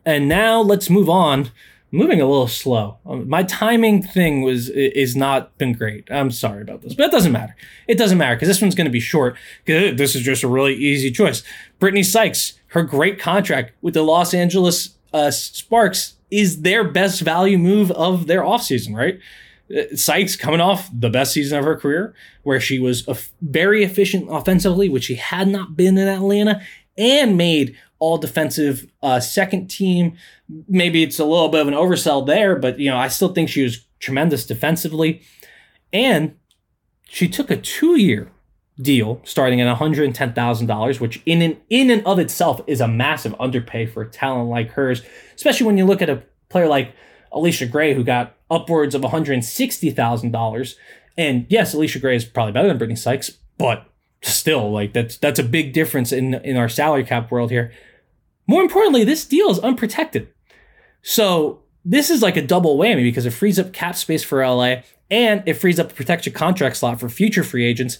And 0.05 0.29
now 0.29 0.61
let's 0.61 0.89
move 0.89 1.09
on 1.09 1.51
moving 1.91 2.19
a 2.19 2.25
little 2.25 2.47
slow. 2.47 2.97
Um, 3.05 3.29
my 3.29 3.43
timing 3.43 4.03
thing 4.03 4.41
was 4.41 4.69
is 4.69 5.15
not 5.15 5.57
been 5.57 5.73
great. 5.73 6.07
I'm 6.11 6.31
sorry 6.31 6.61
about 6.61 6.81
this, 6.81 6.93
but 6.93 7.05
it 7.05 7.11
doesn't 7.11 7.31
matter. 7.31 7.55
It 7.87 7.97
doesn't 7.97 8.17
matter 8.17 8.35
because 8.35 8.47
this 8.47 8.61
one's 8.61 8.75
going 8.75 8.85
to 8.85 8.91
be 8.91 8.99
short. 8.99 9.37
This 9.65 10.15
is 10.15 10.21
just 10.21 10.43
a 10.43 10.47
really 10.47 10.75
easy 10.75 11.11
choice. 11.11 11.43
Brittney 11.79 12.03
Sykes, 12.03 12.59
her 12.67 12.83
great 12.83 13.19
contract 13.19 13.71
with 13.81 13.93
the 13.93 14.03
Los 14.03 14.33
Angeles 14.33 14.95
uh, 15.13 15.31
Sparks 15.31 16.15
is 16.29 16.61
their 16.63 16.83
best 16.83 17.21
value 17.21 17.57
move 17.57 17.89
of 17.91 18.27
their 18.27 18.41
offseason, 18.41 18.93
right? 18.95 19.19
Uh, 19.73 19.95
Sykes 19.95 20.35
coming 20.35 20.59
off 20.59 20.89
the 20.93 21.09
best 21.09 21.33
season 21.33 21.57
of 21.57 21.65
her 21.65 21.77
career, 21.77 22.13
where 22.43 22.59
she 22.59 22.79
was 22.79 23.07
very 23.41 23.83
efficient 23.83 24.27
offensively, 24.29 24.89
which 24.89 25.05
she 25.05 25.15
had 25.15 25.47
not 25.47 25.77
been 25.77 25.97
in 25.97 26.07
Atlanta, 26.07 26.61
and 26.97 27.37
made 27.37 27.77
all 27.99 28.17
defensive 28.17 28.89
uh, 29.01 29.19
second 29.19 29.67
team. 29.67 30.15
Maybe 30.67 31.03
it's 31.03 31.19
a 31.19 31.25
little 31.25 31.49
bit 31.49 31.61
of 31.61 31.67
an 31.67 31.73
oversell 31.73 32.25
there, 32.25 32.55
but 32.55 32.79
you 32.79 32.89
know 32.89 32.97
I 32.97 33.07
still 33.07 33.33
think 33.33 33.49
she 33.49 33.63
was 33.63 33.85
tremendous 33.99 34.45
defensively, 34.45 35.21
and 35.91 36.35
she 37.05 37.27
took 37.27 37.49
a 37.49 37.57
two 37.57 37.99
year 37.99 38.31
deal 38.79 39.21
starting 39.23 39.59
at 39.59 39.77
$110,000, 39.77 40.99
which 40.99 41.21
in 41.25 41.41
and 41.41 41.57
in 41.69 41.89
and 41.89 42.05
of 42.05 42.19
itself 42.19 42.61
is 42.67 42.79
a 42.81 42.87
massive 42.87 43.35
underpay 43.39 43.85
for 43.85 44.03
a 44.03 44.09
talent 44.09 44.49
like 44.49 44.71
hers, 44.71 45.01
especially 45.35 45.65
when 45.65 45.77
you 45.77 45.85
look 45.85 46.01
at 46.01 46.09
a 46.09 46.23
player 46.49 46.67
like 46.67 46.93
Allisha 47.33 47.69
Gray 47.69 47.93
who 47.93 48.03
got 48.03 48.35
upwards 48.49 48.95
of 48.95 49.01
$160,000. 49.01 50.75
And 51.17 51.45
yes, 51.49 51.73
Allisha 51.73 51.99
Gray 51.99 52.15
is 52.15 52.25
probably 52.25 52.53
better 52.53 52.67
than 52.67 52.77
Brittney 52.77 52.97
Sykes, 52.97 53.31
but 53.57 53.89
still 54.23 54.71
like 54.71 54.93
that's 54.93 55.17
that's 55.17 55.39
a 55.39 55.43
big 55.43 55.73
difference 55.73 56.11
in 56.11 56.33
in 56.35 56.57
our 56.57 56.69
salary 56.69 57.03
cap 57.03 57.31
world 57.31 57.51
here. 57.51 57.71
More 58.47 58.61
importantly, 58.61 59.03
this 59.03 59.25
deal 59.25 59.49
is 59.49 59.59
unprotected. 59.59 60.29
So 61.01 61.61
this 61.85 62.09
is 62.09 62.21
like 62.21 62.37
a 62.37 62.41
double 62.41 62.77
whammy 62.77 63.03
because 63.03 63.25
it 63.25 63.31
frees 63.31 63.59
up 63.59 63.73
cap 63.73 63.95
space 63.95 64.23
for 64.23 64.45
LA 64.45 64.77
and 65.09 65.43
it 65.45 65.53
frees 65.53 65.79
up 65.79 65.91
a 65.91 65.93
protected 65.93 66.33
contract 66.33 66.77
slot 66.77 66.99
for 66.99 67.09
future 67.09 67.43
free 67.43 67.65
agents. 67.65 67.99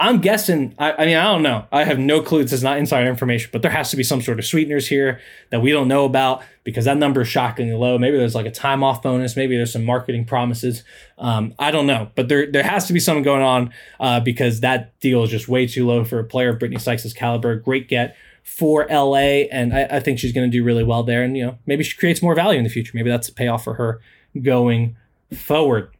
I'm 0.00 0.20
guessing, 0.20 0.76
I, 0.78 0.92
I, 0.92 1.06
mean, 1.06 1.16
I 1.16 1.24
don't 1.24 1.42
know. 1.42 1.66
I 1.72 1.82
have 1.82 1.98
no 1.98 2.22
clue. 2.22 2.44
This 2.44 2.52
is 2.52 2.62
not 2.62 2.78
insider 2.78 3.08
information, 3.08 3.50
but 3.52 3.62
there 3.62 3.70
has 3.70 3.90
to 3.90 3.96
be 3.96 4.04
some 4.04 4.22
sort 4.22 4.38
of 4.38 4.44
sweeteners 4.44 4.86
here 4.86 5.20
that 5.50 5.60
we 5.60 5.72
don't 5.72 5.88
know 5.88 6.04
about 6.04 6.44
because 6.62 6.84
that 6.84 6.98
number 6.98 7.22
is 7.22 7.28
shockingly 7.28 7.74
low. 7.74 7.98
Maybe 7.98 8.16
there's 8.16 8.34
like 8.34 8.46
a 8.46 8.50
time 8.52 8.84
off 8.84 9.02
bonus. 9.02 9.34
Maybe 9.34 9.56
there's 9.56 9.72
some 9.72 9.84
marketing 9.84 10.24
promises. 10.24 10.84
Um, 11.18 11.52
I 11.58 11.72
don't 11.72 11.88
know, 11.88 12.10
but 12.14 12.28
there, 12.28 12.48
there 12.50 12.62
has 12.62 12.86
to 12.86 12.92
be 12.92 13.00
something 13.00 13.24
going 13.24 13.42
on 13.42 13.72
uh, 13.98 14.20
because 14.20 14.60
that 14.60 14.98
deal 15.00 15.24
is 15.24 15.30
just 15.30 15.48
way 15.48 15.66
too 15.66 15.84
low 15.84 16.04
for 16.04 16.20
a 16.20 16.24
player 16.24 16.50
of 16.50 16.60
Brittney 16.60 16.80
Sykes' 16.80 17.12
caliber. 17.12 17.56
Great 17.56 17.88
get 17.88 18.16
for 18.56 18.86
LA, 18.90 19.44
and 19.52 19.72
I, 19.72 19.86
I 19.90 20.00
think 20.00 20.18
she's 20.18 20.32
going 20.32 20.50
to 20.50 20.56
do 20.56 20.64
really 20.64 20.82
well 20.82 21.02
there. 21.02 21.22
And 21.22 21.36
you 21.36 21.46
know, 21.46 21.58
maybe 21.66 21.84
she 21.84 21.96
creates 21.96 22.22
more 22.22 22.34
value 22.34 22.58
in 22.58 22.64
the 22.64 22.70
future. 22.70 22.92
Maybe 22.94 23.10
that's 23.10 23.28
a 23.28 23.32
payoff 23.32 23.62
for 23.62 23.74
her 23.74 24.00
going 24.42 24.96
forward. 25.32 25.90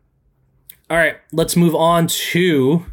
All 0.90 0.96
right, 0.96 1.18
let's 1.30 1.54
move 1.54 1.74
on 1.74 2.06
to. 2.06 2.86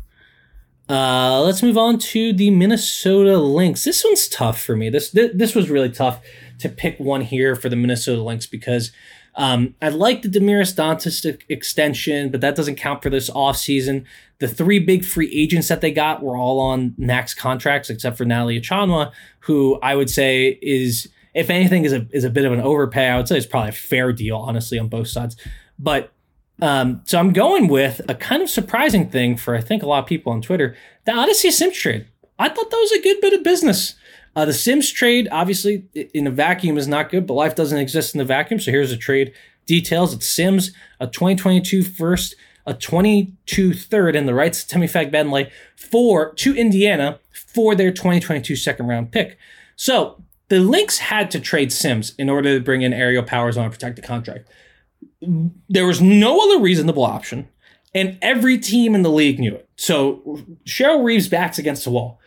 Uh, 0.87 1.41
let's 1.41 1.63
move 1.63 1.77
on 1.77 1.97
to 1.97 2.31
the 2.33 2.51
Minnesota 2.51 3.39
Lynx. 3.39 3.85
This 3.85 4.03
one's 4.03 4.27
tough 4.27 4.61
for 4.61 4.75
me. 4.75 4.89
This 4.89 5.09
this, 5.09 5.31
this 5.33 5.55
was 5.55 5.69
really 5.69 5.89
tough 5.89 6.21
to 6.59 6.69
pick 6.69 6.99
one 6.99 7.21
here 7.21 7.55
for 7.55 7.69
the 7.69 7.75
Minnesota 7.75 8.21
Lynx 8.21 8.45
because 8.45 8.91
um, 9.38 9.76
I 9.82 9.89
like 9.89 10.21
the 10.21 10.30
Damiris 10.30 10.74
Dantas 10.74 11.41
extension, 11.50 12.32
but 12.32 12.41
that 12.41 12.56
doesn't 12.56 12.76
count 12.76 13.04
for 13.04 13.10
this 13.10 13.30
offseason. 13.30 14.06
The 14.39 14.48
three 14.48 14.80
big 14.80 15.04
free 15.04 15.32
agents 15.34 15.67
that 15.67 15.82
they 15.82 15.91
got 15.91 16.24
were 16.24 16.38
all 16.38 16.60
on 16.60 16.93
max 16.98 17.34
contracts, 17.34 17.89
except 17.89 18.17
for 18.17 18.26
Natalie 18.26 18.60
Achonwa, 18.60 19.12
who 19.39 19.78
I 19.82 19.95
would 19.95 20.10
say 20.10 20.58
is, 20.62 21.10
if 21.34 21.50
anything, 21.50 21.84
is 21.84 21.91
a 21.91 22.08
is 22.12 22.24
a 22.24 22.30
bit 22.30 22.45
of 22.45 22.54
an 22.54 22.62
overpay. 22.62 23.10
I 23.10 23.17
would 23.17 23.28
say 23.28 23.38
it's 23.38 23.45
probably 23.45 23.69
a 23.69 23.74
fair 23.74 24.13
deal, 24.13 24.38
honestly, 24.38 24.80
on 24.80 24.88
both 24.88 25.10
sides. 25.10 25.36
But 25.78 26.13
um, 26.62 27.02
so 27.04 27.19
I'm 27.19 27.34
going 27.34 27.67
with 27.67 28.02
a 28.08 28.15
kind 28.15 28.41
of 28.41 28.50
surprising 28.50 29.10
thing 29.10 29.36
for 29.36 29.56
I 29.56 29.62
think 29.62 29.84
a 29.84 29.88
lot 29.88 30.00
of 30.00 30.06
people 30.06 30.32
on 30.32 30.41
Twitter, 30.41 30.76
the 31.06 31.13
Odyssey 31.13 31.52
Sims 31.52 31.78
trade. 31.78 32.08
I 32.39 32.50
thought 32.50 32.69
that 32.69 32.78
was 32.78 32.91
a 32.91 33.02
good 33.02 33.21
bit 33.21 33.34
of 33.34 33.43
business. 33.43 33.95
Uh, 34.36 34.45
the 34.45 34.54
Sims 34.54 34.91
trade, 34.91 35.30
obviously, 35.32 35.86
in 36.13 36.28
a 36.28 36.32
vacuum 36.32 36.78
is 36.78 36.88
not 36.88 37.10
good, 37.10 37.26
but 37.26 37.36
life 37.36 37.56
doesn't 37.56 37.78
exist 37.78 38.13
in 38.13 38.19
the 38.19 38.26
vacuum. 38.26 38.60
So 38.60 38.71
here's 38.71 38.89
the 38.89 38.98
trade 38.98 39.34
details. 39.65 40.13
It's 40.13 40.28
Sims, 40.28 40.71
a 41.00 41.08
2022 41.08 41.84
first, 41.84 42.36
a 42.65 42.74
22 42.74 43.74
third, 43.74 44.15
and 44.15 44.28
the 44.28 44.34
rights 44.34 44.63
to 44.63 44.67
Temi 44.67 44.88
Fagbenle 44.88 45.50
for 45.76 46.34
to 46.34 46.56
Indiana 46.56 47.19
for 47.32 47.76
their 47.76 47.91
2022 47.91 48.56
second 48.56 48.88
round 48.88 49.12
pick. 49.12 49.38
So 49.76 50.21
the 50.50 50.60
Lynx 50.60 51.00
had 51.00 51.32
to 51.32 51.39
trade 51.39 51.71
Sims 51.71 52.13
in 52.17 52.30
order 52.30 52.58
to 52.58 52.63
bring 52.63 52.82
in 52.82 52.93
Aerial 52.93 53.24
Powers 53.24 53.58
on 53.58 53.65
a 53.65 53.69
protected 53.69 54.04
contract. 54.04 54.50
There 55.69 55.88
was 55.88 56.02
no 56.02 56.39
other 56.41 56.62
reasonable 56.62 57.04
option, 57.04 57.48
and 57.93 58.17
every 58.21 58.58
team 58.58 58.93
in 58.95 59.02
the 59.02 59.10
league 59.10 59.39
knew 59.39 59.56
it. 59.56 59.69
So 59.78 60.39
Cheryl 60.65 61.04
Reeves 61.04 61.30
backs 61.30 61.58
against 61.58 61.86
the 61.86 61.91
wall. 61.91 62.19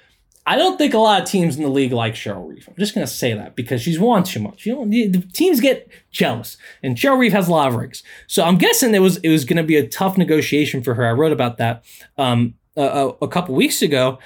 I 0.49 0.57
don't 0.57 0.79
think 0.79 0.95
a 0.95 0.99
lot 0.99 1.21
of 1.21 1.29
teams 1.29 1.57
in 1.57 1.63
the 1.63 1.69
league 1.69 1.93
like 1.93 2.15
Cheryl 2.15 2.49
Reeve. 2.49 2.67
I'm 2.67 2.75
just 2.79 2.95
going 2.95 3.07
to 3.07 3.13
say 3.13 3.35
that 3.35 3.55
because 3.55 3.83
she's 3.83 4.01
won 4.01 4.25
too 4.25 4.41
much. 4.41 4.65
You 4.65 4.77
know, 4.77 4.87
the 4.87 5.21
teams 5.35 5.61
get 5.61 5.91
jealous, 6.11 6.57
and 6.83 6.97
Cheryl 6.97 7.19
Reeve 7.19 7.35
has 7.35 7.49
a 7.49 7.51
lot 7.51 7.69
of 7.69 7.75
rings. 7.75 8.03
So 8.29 8.43
I'm 8.43 8.57
guessing 8.57 8.95
it 8.95 9.01
was 9.01 9.19
it 9.19 9.29
was 9.29 9.45
going 9.45 9.59
to 9.59 9.63
be 9.63 9.77
a 9.77 9.87
tough 9.87 10.17
negotiation 10.17 10.83
for 10.83 10.95
her. 10.95 11.07
I 11.07 11.13
wrote 11.13 11.33
about 11.33 11.59
that 11.59 11.85
um, 12.17 12.55
a, 12.77 13.11
a 13.21 13.29
couple 13.29 13.55
weeks 13.57 13.83
ago, 13.83 14.19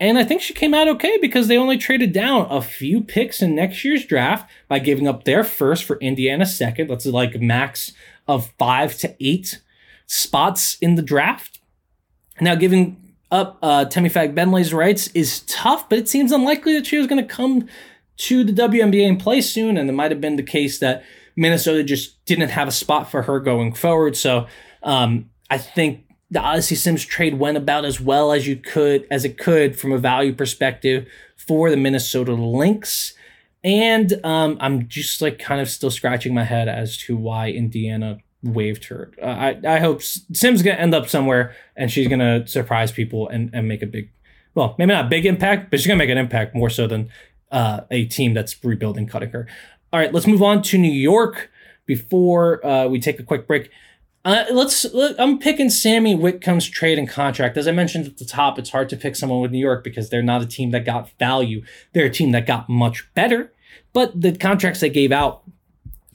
and 0.00 0.18
I 0.18 0.24
think 0.24 0.42
she 0.42 0.52
came 0.52 0.74
out 0.74 0.88
okay 0.88 1.16
because 1.22 1.46
they 1.46 1.56
only 1.56 1.78
traded 1.78 2.12
down 2.12 2.48
a 2.50 2.60
few 2.60 3.00
picks 3.00 3.40
in 3.40 3.54
next 3.54 3.84
year's 3.84 4.04
draft 4.04 4.50
by 4.66 4.80
giving 4.80 5.06
up 5.06 5.22
their 5.22 5.44
first 5.44 5.84
for 5.84 5.96
Indiana 5.98 6.44
second. 6.44 6.90
That's 6.90 7.06
like 7.06 7.40
max 7.40 7.92
of 8.26 8.50
five 8.58 8.98
to 8.98 9.14
eight 9.20 9.62
spots 10.06 10.76
in 10.80 10.96
the 10.96 11.02
draft. 11.02 11.60
Now 12.40 12.56
giving 12.56 13.07
up 13.30 13.58
uh, 13.62 13.84
Temi 13.84 14.08
Fagbenle's 14.08 14.72
rights 14.72 15.08
is 15.08 15.40
tough, 15.40 15.88
but 15.88 15.98
it 15.98 16.08
seems 16.08 16.32
unlikely 16.32 16.74
that 16.74 16.86
she 16.86 16.98
was 16.98 17.06
going 17.06 17.22
to 17.22 17.34
come 17.34 17.68
to 18.18 18.42
the 18.42 18.52
WNBA 18.52 19.06
and 19.06 19.20
play 19.20 19.40
soon. 19.40 19.76
And 19.76 19.88
it 19.88 19.92
might 19.92 20.10
have 20.10 20.20
been 20.20 20.36
the 20.36 20.42
case 20.42 20.78
that 20.78 21.04
Minnesota 21.36 21.84
just 21.84 22.24
didn't 22.24 22.48
have 22.50 22.68
a 22.68 22.72
spot 22.72 23.10
for 23.10 23.22
her 23.22 23.38
going 23.38 23.72
forward. 23.72 24.16
So 24.16 24.46
um, 24.82 25.30
I 25.50 25.58
think 25.58 26.04
the 26.30 26.40
Odyssey 26.40 26.74
Sims 26.74 27.04
trade 27.04 27.38
went 27.38 27.56
about 27.56 27.84
as 27.84 28.00
well 28.00 28.32
as 28.32 28.46
you 28.46 28.56
could 28.56 29.06
as 29.10 29.24
it 29.24 29.38
could 29.38 29.78
from 29.78 29.92
a 29.92 29.98
value 29.98 30.34
perspective 30.34 31.06
for 31.36 31.70
the 31.70 31.76
Minnesota 31.76 32.34
Lynx. 32.34 33.14
And 33.64 34.24
um, 34.24 34.56
I'm 34.60 34.88
just 34.88 35.22
like 35.22 35.38
kind 35.38 35.60
of 35.60 35.68
still 35.68 35.90
scratching 35.90 36.34
my 36.34 36.44
head 36.44 36.68
as 36.68 36.96
to 36.98 37.16
why 37.16 37.50
Indiana 37.50 38.18
waived 38.54 38.84
her. 38.86 39.10
Uh, 39.20 39.26
I 39.26 39.60
I 39.66 39.78
hope 39.80 40.02
Sim's 40.02 40.62
gonna 40.62 40.76
end 40.76 40.94
up 40.94 41.08
somewhere 41.08 41.54
and 41.76 41.90
she's 41.90 42.08
gonna 42.08 42.46
surprise 42.46 42.92
people 42.92 43.28
and 43.28 43.50
and 43.52 43.68
make 43.68 43.82
a 43.82 43.86
big, 43.86 44.10
well 44.54 44.74
maybe 44.78 44.92
not 44.92 45.10
big 45.10 45.26
impact, 45.26 45.70
but 45.70 45.78
she's 45.78 45.86
gonna 45.86 45.98
make 45.98 46.10
an 46.10 46.18
impact 46.18 46.54
more 46.54 46.70
so 46.70 46.86
than 46.86 47.10
uh, 47.50 47.80
a 47.90 48.04
team 48.06 48.34
that's 48.34 48.62
rebuilding 48.64 49.06
cutting 49.06 49.30
her. 49.30 49.46
All 49.92 50.00
right, 50.00 50.12
let's 50.12 50.26
move 50.26 50.42
on 50.42 50.62
to 50.62 50.78
New 50.78 50.92
York 50.92 51.50
before 51.86 52.64
uh, 52.64 52.86
we 52.86 53.00
take 53.00 53.18
a 53.18 53.22
quick 53.22 53.46
break. 53.46 53.70
Uh, 54.24 54.44
let's. 54.50 54.84
Look, 54.92 55.16
I'm 55.18 55.38
picking 55.38 55.70
Sami 55.70 56.14
Whitcomb's 56.14 56.68
trade 56.68 56.98
and 56.98 57.08
contract. 57.08 57.56
As 57.56 57.66
I 57.66 57.72
mentioned 57.72 58.06
at 58.06 58.18
the 58.18 58.24
top, 58.24 58.58
it's 58.58 58.70
hard 58.70 58.88
to 58.90 58.96
pick 58.96 59.16
someone 59.16 59.40
with 59.40 59.50
New 59.50 59.58
York 59.58 59.82
because 59.82 60.10
they're 60.10 60.22
not 60.22 60.42
a 60.42 60.46
team 60.46 60.70
that 60.72 60.84
got 60.84 61.10
value. 61.18 61.62
They're 61.94 62.06
a 62.06 62.10
team 62.10 62.32
that 62.32 62.46
got 62.46 62.68
much 62.68 63.08
better, 63.14 63.52
but 63.92 64.20
the 64.20 64.36
contracts 64.36 64.80
they 64.80 64.90
gave 64.90 65.12
out 65.12 65.44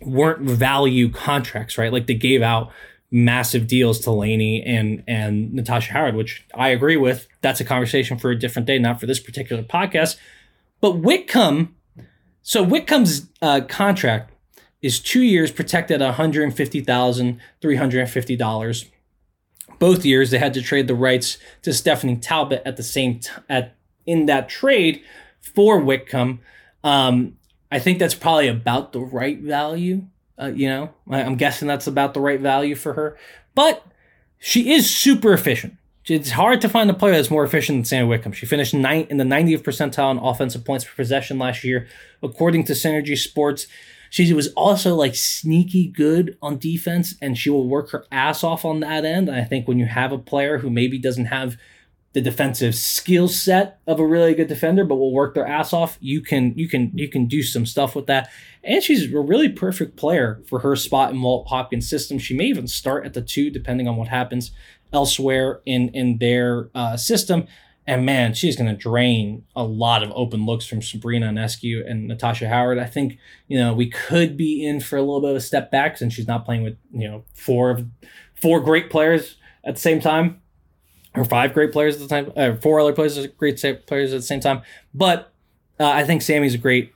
weren't 0.05 0.41
value 0.41 1.09
contracts, 1.09 1.77
right? 1.77 1.91
Like 1.91 2.07
they 2.07 2.13
gave 2.13 2.41
out 2.41 2.71
massive 3.11 3.67
deals 3.67 3.99
to 3.99 4.11
Laney 4.11 4.63
and 4.63 5.03
and 5.07 5.53
Natasha 5.53 5.93
Howard, 5.93 6.15
which 6.15 6.45
I 6.55 6.69
agree 6.69 6.97
with. 6.97 7.27
That's 7.41 7.61
a 7.61 7.65
conversation 7.65 8.17
for 8.17 8.31
a 8.31 8.35
different 8.37 8.65
day, 8.65 8.79
not 8.79 8.99
for 8.99 9.05
this 9.05 9.19
particular 9.19 9.61
podcast. 9.63 10.17
But 10.81 10.97
Whitcomb, 10.97 11.75
so 12.41 12.63
Whitcomb's 12.63 13.27
uh, 13.41 13.61
contract 13.61 14.31
is 14.81 14.99
two 14.99 15.21
years 15.21 15.51
protected 15.51 16.01
at 16.01 16.15
$150,350. 16.15 18.89
Both 19.79 20.05
years 20.05 20.31
they 20.31 20.39
had 20.39 20.53
to 20.53 20.61
trade 20.61 20.87
the 20.87 20.95
rights 20.95 21.37
to 21.61 21.73
Stephanie 21.73 22.17
Talbot 22.17 22.61
at 22.65 22.77
the 22.77 22.83
same 22.83 23.19
t- 23.19 23.29
at 23.47 23.75
in 24.05 24.25
that 24.25 24.49
trade 24.49 25.01
for 25.55 25.79
Whitcomb. 25.79 26.41
Um, 26.83 27.37
I 27.73 27.79
think 27.79 27.97
that's 27.97 28.13
probably 28.13 28.49
about 28.49 28.93
the 28.93 28.99
right 28.99 29.39
value. 29.39 30.03
Uh, 30.39 30.51
you 30.53 30.69
know, 30.69 30.93
I, 31.09 31.23
I'm 31.23 31.37
guessing 31.37 31.67
that's 31.67 31.87
about 31.87 32.13
the 32.13 32.21
right 32.21 32.39
value 32.39 32.75
for 32.75 32.93
her. 32.93 33.17
But 33.55 33.83
she 34.37 34.73
is 34.73 34.95
super 34.95 35.33
efficient. 35.33 35.77
It's 36.05 36.29
hard 36.29 36.61
to 36.61 36.69
find 36.69 36.87
a 36.91 36.93
player 36.93 37.13
that's 37.13 37.31
more 37.31 37.43
efficient 37.43 37.77
than 37.77 37.85
Sami 37.85 38.07
Whitcomb. 38.07 38.33
She 38.33 38.45
finished 38.45 38.75
ninth 38.75 39.09
in 39.09 39.17
the 39.17 39.23
90th 39.23 39.63
percentile 39.63 40.11
in 40.11 40.19
offensive 40.19 40.63
points 40.63 40.85
per 40.85 40.91
possession 40.95 41.39
last 41.39 41.63
year, 41.63 41.87
according 42.21 42.65
to 42.65 42.73
Synergy 42.73 43.17
Sports. 43.17 43.65
She 44.11 44.31
was 44.33 44.49
also 44.49 44.93
like 44.93 45.15
sneaky 45.15 45.87
good 45.87 46.37
on 46.43 46.59
defense, 46.59 47.15
and 47.23 47.35
she 47.35 47.49
will 47.49 47.67
work 47.67 47.89
her 47.89 48.05
ass 48.11 48.43
off 48.43 48.65
on 48.65 48.81
that 48.81 49.03
end. 49.03 49.31
I 49.31 49.45
think 49.45 49.67
when 49.67 49.79
you 49.79 49.87
have 49.87 50.11
a 50.11 50.19
player 50.19 50.59
who 50.59 50.69
maybe 50.69 50.99
doesn't 50.99 51.25
have 51.25 51.57
the 52.13 52.21
defensive 52.21 52.75
skill 52.75 53.27
set 53.27 53.79
of 53.87 53.99
a 53.99 54.05
really 54.05 54.35
good 54.35 54.47
defender, 54.47 54.85
but 54.85 54.95
will 54.95 55.11
work 55.11 55.33
their 55.33 55.47
ass 55.47 55.73
off, 55.73 55.97
you 55.99 56.21
can 56.21 56.53
you 56.55 56.69
can 56.69 56.91
you 56.93 57.09
can 57.09 57.25
do 57.25 57.41
some 57.41 57.65
stuff 57.65 57.95
with 57.95 58.05
that. 58.05 58.29
And 58.63 58.81
she's 58.83 59.11
a 59.11 59.19
really 59.19 59.49
perfect 59.49 59.97
player 59.97 60.41
for 60.47 60.59
her 60.59 60.75
spot 60.75 61.11
in 61.11 61.21
Walt 61.21 61.47
Hopkins' 61.47 61.89
system. 61.89 62.19
She 62.19 62.35
may 62.35 62.45
even 62.45 62.67
start 62.67 63.05
at 63.05 63.13
the 63.13 63.21
two, 63.21 63.49
depending 63.49 63.87
on 63.87 63.97
what 63.97 64.07
happens 64.07 64.51
elsewhere 64.93 65.61
in 65.65 65.89
in 65.89 66.19
their 66.19 66.69
uh, 66.75 66.95
system. 66.97 67.47
And 67.85 68.05
man, 68.05 68.33
she's 68.33 68.55
going 68.55 68.69
to 68.69 68.77
drain 68.77 69.43
a 69.57 69.63
lot 69.63 70.03
of 70.03 70.11
open 70.15 70.45
looks 70.45 70.65
from 70.65 70.81
Sabrina 70.81 71.27
Ionescu 71.27 71.85
and 71.85 72.07
Natasha 72.07 72.47
Howard. 72.47 72.77
I 72.77 72.85
think 72.85 73.17
you 73.47 73.57
know 73.57 73.73
we 73.73 73.89
could 73.89 74.37
be 74.37 74.63
in 74.63 74.79
for 74.81 74.97
a 74.97 75.01
little 75.01 75.19
bit 75.19 75.31
of 75.31 75.37
a 75.37 75.41
step 75.41 75.71
back 75.71 75.97
since 75.97 76.13
she's 76.13 76.27
not 76.27 76.45
playing 76.45 76.61
with 76.61 76.77
you 76.91 77.09
know 77.09 77.23
four 77.33 77.71
of 77.71 77.87
four 78.35 78.59
great 78.59 78.91
players 78.91 79.35
at 79.65 79.75
the 79.75 79.81
same 79.81 79.99
time, 79.99 80.41
or 81.15 81.25
five 81.25 81.53
great 81.53 81.71
players 81.71 81.95
at 81.95 82.01
the 82.01 82.07
time, 82.07 82.31
uh, 82.35 82.55
four 82.55 82.79
other 82.79 82.93
players 82.93 83.25
great 83.37 83.57
players 83.85 84.13
at 84.13 84.17
the 84.17 84.21
same 84.21 84.39
time. 84.39 84.61
But 84.93 85.31
uh, 85.79 85.87
I 85.87 86.03
think 86.03 86.21
Sami's 86.21 86.55
a 86.55 86.57
great 86.57 86.93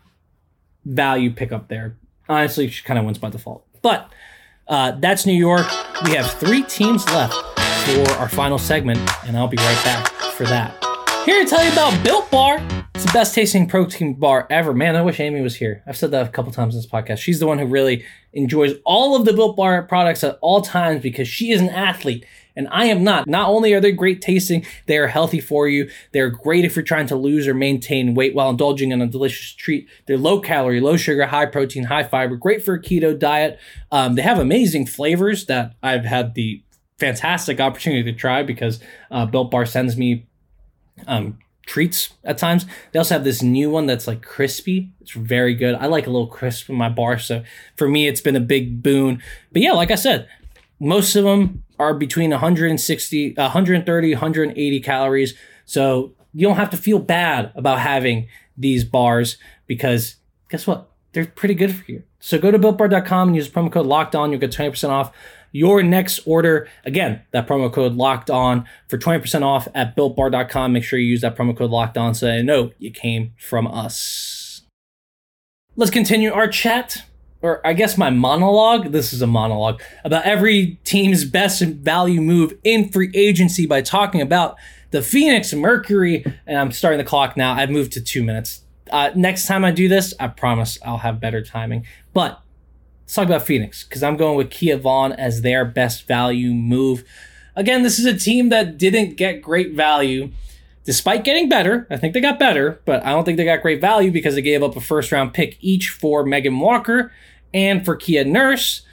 value 0.86 1.32
pickup 1.32 1.68
there. 1.68 1.98
Honestly, 2.30 2.68
she 2.70 2.84
kind 2.84 3.00
of 3.00 3.06
wins 3.06 3.18
by 3.18 3.30
default. 3.30 3.66
But 3.82 4.12
uh, 4.68 4.92
that's 5.00 5.26
New 5.26 5.34
York. 5.34 5.68
We 6.04 6.12
have 6.12 6.30
three 6.34 6.64
teams 6.64 7.06
left 7.08 7.36
for 7.86 8.10
our 8.14 8.30
final 8.30 8.58
segment, 8.58 9.00
and 9.26 9.38
I'll 9.38 9.48
be 9.48 9.58
right 9.58 9.84
back 9.84 10.08
for 10.34 10.46
that. 10.46 10.76
Here 11.26 11.44
to 11.44 11.50
tell 11.50 11.64
you 11.64 11.72
about 11.72 12.04
Built 12.04 12.30
Bar. 12.32 12.62
It's 12.96 13.06
the 13.06 13.12
best 13.12 13.36
tasting 13.36 13.68
protein 13.68 14.14
bar 14.14 14.48
ever. 14.50 14.74
Man, 14.74 14.96
I 14.96 15.02
wish 15.02 15.20
Amy 15.20 15.42
was 15.42 15.56
here. 15.58 15.84
I've 15.86 15.98
said 15.98 16.12
that 16.12 16.26
a 16.26 16.30
couple 16.30 16.52
times 16.52 16.74
in 16.74 16.80
this 16.80 16.90
podcast. 16.90 17.20
She's 17.20 17.40
the 17.40 17.46
one 17.46 17.60
who 17.60 17.66
really 17.66 18.06
enjoys 18.34 18.74
all 18.86 19.16
of 19.16 19.26
the 19.26 19.34
Built 19.34 19.56
Bar 19.56 19.84
products 19.84 20.24
at 20.24 20.40
all 20.42 20.62
times 20.62 21.04
because 21.04 21.28
she 21.28 21.52
is 21.52 21.62
an 21.62 21.70
athlete 21.70 22.26
and 22.58 22.68
I 22.72 22.88
am 22.88 23.04
not. 23.04 23.28
Not 23.28 23.50
only 23.50 23.74
are 23.74 23.80
they 23.80 23.92
great 23.92 24.22
tasting, 24.22 24.66
they 24.88 24.98
are 24.98 25.08
healthy 25.08 25.40
for 25.40 25.68
you. 25.68 25.90
They're 26.12 26.32
great 26.32 26.66
if 26.66 26.76
you're 26.76 26.84
trying 26.84 27.08
to 27.08 27.16
lose 27.16 27.48
or 27.48 27.54
maintain 27.54 28.16
weight 28.16 28.34
while 28.34 28.50
indulging 28.50 28.92
in 28.92 29.02
a 29.02 29.08
delicious 29.08 29.54
treat. 29.54 29.88
They're 30.08 30.18
low 30.18 30.42
calorie, 30.42 30.82
low 30.82 30.98
sugar, 30.98 31.26
high 31.28 31.46
protein, 31.46 31.86
high 31.86 32.04
fiber, 32.04 32.36
great 32.36 32.66
for 32.66 32.74
a 32.74 32.82
keto 32.82 33.18
diet. 33.18 33.60
Um, 33.92 34.16
they 34.16 34.24
have 34.24 34.40
amazing 34.40 34.88
flavors 34.88 35.46
that 35.46 35.76
I've 35.84 36.04
had 36.04 36.34
the 36.34 36.64
fantastic 36.98 37.60
opportunity 37.60 38.12
to 38.12 38.18
try 38.18 38.42
because 38.42 38.80
uh, 39.12 39.28
Built 39.28 39.52
Bar 39.52 39.68
sends 39.68 39.96
me 39.96 40.28
um, 41.06 41.38
treats 41.68 42.14
at 42.24 42.40
times. 42.40 42.66
They 42.92 42.98
also 42.98 43.14
have 43.14 43.24
this 43.24 43.44
new 43.44 43.70
one 43.70 43.86
that's 43.86 44.08
like 44.08 44.24
crispy. 44.24 44.92
It's 45.02 45.12
very 45.12 45.54
good. 45.54 45.76
I 45.76 45.86
like 45.86 46.08
a 46.08 46.10
little 46.10 46.28
crisp 46.28 46.70
in 46.70 46.76
my 46.76 46.90
bar, 46.90 47.20
so 47.20 47.44
for 47.76 47.88
me, 47.88 48.08
it's 48.08 48.22
been 48.22 48.36
a 48.36 48.42
big 48.42 48.82
boon. 48.82 49.22
But 49.52 49.62
yeah, 49.62 49.74
like 49.74 49.92
I 49.92 49.96
said, 49.96 50.28
most 50.80 51.16
of 51.16 51.24
them 51.24 51.64
are 51.80 51.94
between 51.94 52.32
160, 52.32 53.34
130, 53.34 54.14
180 54.14 54.80
calories. 54.80 55.34
So 55.66 56.14
you 56.34 56.48
don't 56.48 56.58
have 56.58 56.70
to 56.72 56.78
feel 56.78 57.00
bad 57.00 57.52
about 57.56 57.80
having 57.80 58.28
these 58.58 58.84
bars 58.84 59.38
because 59.66 60.16
guess 60.50 60.68
what? 60.68 60.90
They're 61.14 61.26
pretty 61.26 61.56
good 61.56 61.76
for 61.76 61.92
you. 61.92 62.04
So 62.20 62.38
go 62.38 62.52
to 62.52 62.60
builtbar.com 62.60 63.30
and 63.30 63.36
use 63.36 63.50
promo 63.50 63.72
code 63.72 63.86
locked 63.86 64.16
on. 64.16 64.32
You'll 64.32 64.40
get 64.40 64.52
20% 64.52 64.90
off 64.90 65.12
your 65.52 65.82
next 65.82 66.20
order. 66.26 66.68
Again, 66.86 67.22
that 67.32 67.48
promo 67.48 67.72
code 67.72 67.94
locked 67.94 68.30
on 68.30 68.68
for 68.88 68.98
20% 68.98 69.42
off 69.42 69.68
at 69.74 69.96
builtbar.com. 69.96 70.74
Make 70.74 70.84
sure 70.84 71.00
you 71.00 71.08
use 71.08 71.22
that 71.22 71.36
promo 71.36 71.58
code 71.58 71.72
locked 71.72 71.98
on 71.98 72.14
so 72.14 72.26
they 72.26 72.44
know 72.44 72.72
you 72.78 72.92
came 72.92 73.34
from 73.40 73.68
us. 73.68 74.62
Let's 75.76 75.92
continue 75.92 76.32
our 76.34 76.48
chat, 76.48 77.04
or 77.42 77.66
I 77.66 77.74
guess 77.74 77.98
my 77.98 78.10
monologue. 78.10 78.92
This 78.92 79.14
is 79.14 79.22
a 79.22 79.28
monologue 79.28 79.82
about 80.04 80.26
every 80.26 80.80
team's 80.84 81.26
best 81.26 81.62
value 81.62 82.22
move 82.22 82.58
in 82.64 82.90
free 82.90 83.12
agency 83.14 83.66
by 83.66 83.82
talking 83.82 84.22
about 84.22 84.58
the 84.92 85.02
Phoenix 85.02 85.54
Mercury. 85.54 86.24
And 86.46 86.58
I'm 86.58 86.72
starting 86.72 86.98
the 86.98 87.04
clock 87.04 87.38
now. 87.38 87.54
I've 87.54 87.70
moved 87.70 87.94
to 87.94 88.02
two 88.02 88.24
minutes. 88.24 88.62
Uh, 88.92 89.12
next 89.16 89.48
time 89.48 89.66
I 89.66 89.72
do 89.72 89.88
this, 89.88 90.14
I 90.20 90.28
promise 90.30 90.78
I'll 90.86 91.00
have 91.00 91.20
better 91.20 91.42
timing. 91.44 91.86
But 92.14 92.42
let's 93.02 93.14
talk 93.14 93.26
about 93.26 93.46
Phoenix 93.46 93.84
because 93.84 94.02
I'm 94.02 94.18
going 94.18 94.38
with 94.38 94.50
Kia 94.50 94.78
Vaughn 94.78 95.12
as 95.12 95.42
their 95.42 95.66
best 95.66 96.08
value 96.08 96.54
move. 96.54 97.04
Again, 97.56 97.84
this 97.84 98.00
is 98.00 98.06
a 98.06 98.18
team 98.18 98.50
that 98.50 98.78
didn't 98.78 99.18
get 99.18 99.42
great 99.42 99.74
value 99.74 100.32
despite 100.88 101.26
getting 101.26 101.50
better. 101.50 101.86
I 101.90 101.98
think 101.98 102.14
they 102.14 102.22
got 102.22 102.40
better, 102.40 102.80
but 102.86 103.06
I 103.06 103.10
don't 103.10 103.26
think 103.26 103.36
they 103.36 103.44
got 103.44 103.62
great 103.62 103.82
value 103.82 104.10
because 104.10 104.36
they 104.36 104.42
gave 104.42 104.64
up 104.64 104.78
a 104.78 104.82
first 104.82 105.12
round 105.12 105.34
pick 105.34 105.58
each 105.60 105.90
for 105.90 106.26
Megan 106.26 106.58
Walker 106.58 107.12
and 107.54 107.84
for 107.84 107.98
Kia 107.98 108.24
Nurse. 108.24 108.84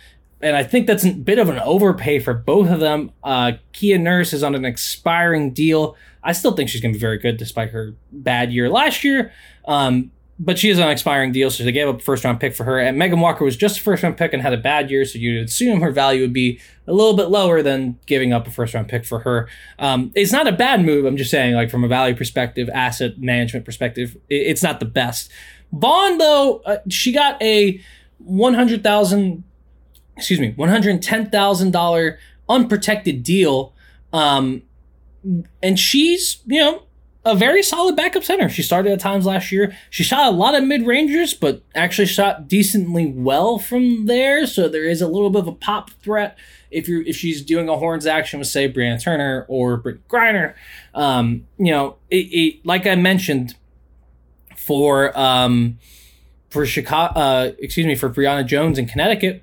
And 0.40 0.57
I 0.57 0.64
think 0.64 0.88
that's 0.88 1.04
a 1.04 1.12
bit 1.12 1.38
of 1.38 1.48
an 1.48 1.61
overpay 1.61 2.18
for 2.18 2.35
both 2.35 2.68
of 2.68 2.80
them. 2.80 3.12
Uh, 3.22 3.52
Kia 3.72 3.96
Nurse 3.96 4.33
is 4.33 4.42
on 4.42 4.57
an 4.57 4.64
expiring 4.64 5.52
deal. 5.52 5.96
I 6.24 6.33
still 6.33 6.57
think 6.57 6.68
she's 6.68 6.80
going 6.80 6.92
to 6.92 6.98
be 6.98 7.00
very 7.00 7.16
good 7.18 7.37
despite 7.37 7.70
her 7.70 7.94
bad 8.11 8.52
year 8.52 8.68
last 8.68 9.04
year. 9.04 9.33
Um, 9.64 10.11
but 10.38 10.59
she 10.59 10.68
is 10.68 10.79
an 10.79 10.88
expiring 10.88 11.31
deal, 11.31 11.51
so 11.51 11.62
they 11.62 11.73
gave 11.73 11.88
up 11.88 11.97
a 11.97 12.03
first 12.03 12.25
round 12.25 12.40
pick 12.40 12.57
for 12.57 12.64
her. 12.64 12.79
And 12.79 12.99
Megan 12.99 13.20
Walker 13.20 13.44
was 13.44 13.57
just 13.57 13.79
a 13.79 13.83
first 13.83 14.03
round 14.03 14.16
pick 14.16 14.33
and 14.33 14.42
had 14.42 14.53
a 14.53 14.59
bad 14.59 14.90
year, 14.90 15.05
so 15.05 15.18
you'd 15.18 15.44
assume 15.44 15.81
her 15.81 15.92
value 15.92 16.23
would 16.23 16.33
be 16.33 16.61
a 16.87 16.92
little 16.92 17.14
bit 17.14 17.29
lower 17.29 17.62
than 17.62 17.99
giving 18.07 18.33
up 18.33 18.47
a 18.47 18.51
first 18.51 18.75
round 18.75 18.88
pick 18.88 19.05
for 19.05 19.20
her. 19.20 19.49
Um, 19.79 20.11
it's 20.14 20.33
not 20.33 20.49
a 20.49 20.53
bad 20.53 20.85
move. 20.85 21.05
I'm 21.05 21.16
just 21.16 21.31
saying, 21.31 21.55
like 21.55 21.70
from 21.70 21.85
a 21.85 21.88
value 21.88 22.16
perspective, 22.16 22.68
asset 22.75 23.18
management 23.18 23.64
perspective, 23.64 24.16
it's 24.29 24.62
not 24.62 24.81
the 24.81 24.87
best. 24.87 25.31
Vaughn, 25.73 26.18
though, 26.18 26.59
uh, 26.66 26.79
she 26.88 27.12
got 27.12 27.40
a 27.40 27.81
one 28.18 28.55
hundred 28.55 28.83
thousand, 28.83 29.44
excuse 30.16 30.40
me, 30.40 30.53
one 30.57 30.68
hundred 30.68 31.01
ten 31.01 31.31
thousand 31.31 31.70
dollar 31.70 32.18
unprotected 32.49 33.23
deal, 33.23 33.73
um, 34.12 34.62
and 35.62 35.79
she's 35.79 36.42
you 36.47 36.61
know 36.61 36.83
a 37.24 37.34
very 37.34 37.62
solid 37.62 37.96
backup 37.96 38.22
center. 38.22 38.48
She 38.48 38.62
started 38.62 38.92
at 38.92 39.00
times 39.00 39.24
last 39.24 39.50
year. 39.50 39.76
She 39.90 40.02
shot 40.04 40.26
a 40.26 40.37
lot 40.37 40.54
of 40.54 40.64
mid 40.64 40.87
rangers, 40.87 41.32
but 41.34 41.62
actually 41.74 42.06
shot 42.06 42.48
decently 42.48 43.06
well 43.06 43.58
from 43.58 44.06
there. 44.06 44.46
So 44.46 44.68
there 44.68 44.84
is 44.84 45.00
a 45.00 45.08
little 45.08 45.30
bit 45.30 45.40
of 45.40 45.48
a 45.48 45.52
pop 45.52 45.90
threat 46.02 46.37
if 46.70 46.88
you're 46.88 47.02
if 47.02 47.16
she's 47.16 47.42
doing 47.42 47.68
a 47.68 47.76
horns 47.76 48.06
action 48.06 48.38
with 48.38 48.48
say 48.48 48.70
Brianna 48.70 49.02
Turner 49.02 49.46
or 49.48 49.76
Britt 49.76 50.06
Griner. 50.08 50.54
Um, 50.94 51.46
you 51.58 51.72
know, 51.72 51.96
it, 52.10 52.16
it, 52.16 52.66
like 52.66 52.87
I 52.87 52.94
mentioned 52.94 53.54
for 54.56 55.16
um, 55.18 55.78
for 56.50 56.66
Chicago, 56.66 57.18
uh, 57.18 57.52
excuse 57.58 57.87
me, 57.87 57.94
for 57.94 58.10
Brionna 58.10 58.46
Jones 58.46 58.78
in 58.78 58.87
Connecticut, 58.87 59.42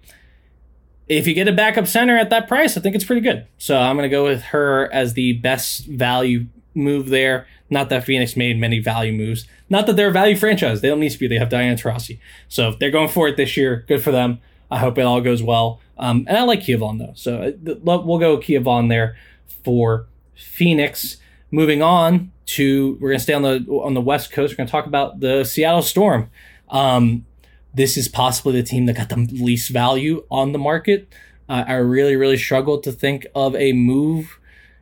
if 1.08 1.28
you 1.28 1.34
get 1.34 1.48
a 1.48 1.52
backup 1.52 1.88
center 1.88 2.17
at 2.17 2.30
that 2.30 2.48
price, 2.48 2.78
I 2.78 2.82
think 2.82 2.96
it's 2.96 3.04
pretty 3.04 3.22
good. 3.22 3.48
So 3.58 3.78
I'm 3.78 3.98
going 3.98 4.10
to 4.10 4.15
go 4.15 4.24
with 4.24 4.44
her 4.44 4.91
as 4.94 5.13
the 5.13 5.34
best 5.34 5.86
value 5.88 6.46
move 6.74 7.10
there. 7.10 7.48
Not 7.72 7.90
that 7.90 8.04
Phoenix 8.04 8.36
made 8.36 8.60
many 8.60 8.80
value 8.80 9.14
moves. 9.14 9.48
Not 9.70 9.88
that 9.88 9.96
they're 9.96 10.10
a 10.10 10.12
value 10.12 10.36
franchise. 10.36 10.82
They 10.82 10.90
don't 10.90 11.00
need 11.00 11.14
to 11.14 11.18
be. 11.18 11.28
They 11.28 11.38
have 11.38 11.50
Diana 11.50 11.76
Taurasi. 11.76 12.20
So 12.50 12.70
if 12.70 12.80
they're 12.80 12.92
going 12.92 13.08
for 13.08 13.30
it 13.30 13.38
this 13.38 13.56
year, 13.56 13.86
good 13.88 14.04
for 14.04 14.12
them. 14.12 14.40
I 14.70 14.78
hope 14.78 14.98
it 14.98 15.04
all 15.04 15.22
goes 15.22 15.42
well. 15.42 15.80
Um, 15.98 16.26
and 16.28 16.38
I 16.38 16.44
like 16.44 16.62
Kia 16.62 16.78
Vaughn 16.78 16.98
though. 16.98 17.14
So 17.16 17.54
uh, 17.66 17.78
we'll 17.82 18.20
go 18.20 18.38
Kia 18.38 18.60
Vaughn 18.60 18.90
there 18.90 19.16
for 19.64 20.08
Phoenix. 20.36 21.18
Moving 21.50 21.82
on 21.82 22.32
to, 22.48 22.98
we're 23.00 23.10
going 23.10 23.20
to 23.20 23.24
stay 23.24 23.34
on 23.34 23.42
the 23.42 23.66
on 23.70 23.94
the 23.94 24.02
West 24.02 24.32
Coast. 24.32 24.54
We're 24.54 24.58
going 24.58 24.68
to 24.68 24.72
talk 24.72 24.86
about 24.86 25.22
the 25.22 25.44
Seattle 25.44 25.82
Storm. 25.82 26.30
Um, 26.70 27.26
this 27.74 27.96
is 27.96 28.08
possibly 28.10 28.54
the 28.54 28.64
team 28.68 28.86
that 28.86 28.98
got 28.98 29.10
the 29.10 29.28
least 29.32 29.70
value 29.70 30.26
on 30.30 30.52
the 30.52 30.60
market. 30.60 31.08
Uh, 31.48 31.64
I 31.68 31.76
really, 31.76 32.16
really 32.16 32.38
struggled 32.38 32.84
to 32.84 32.92
think 32.92 33.28
of 33.34 33.56
a 33.56 33.74
move 33.74 34.40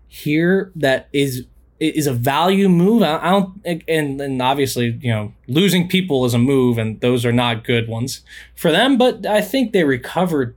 here 0.07 0.71
that 0.75 1.07
is 1.13 1.45
is 1.79 2.07
a 2.07 2.13
value 2.13 2.67
move. 2.67 3.03
I, 3.03 3.29
don't, 3.29 3.61
and 3.87 4.41
obviously, 4.41 4.99
you 5.01 5.11
know, 5.11 5.33
losing 5.47 5.87
people 5.87 6.25
is 6.25 6.33
a 6.33 6.39
move, 6.39 6.77
and 6.77 6.99
those 6.99 7.25
are 7.25 7.31
not 7.31 7.63
good 7.63 7.87
ones 7.87 8.21
for 8.55 8.71
them. 8.71 8.97
But 8.97 9.25
I 9.25 9.41
think 9.41 9.71
they 9.71 9.83
recovered 9.83 10.55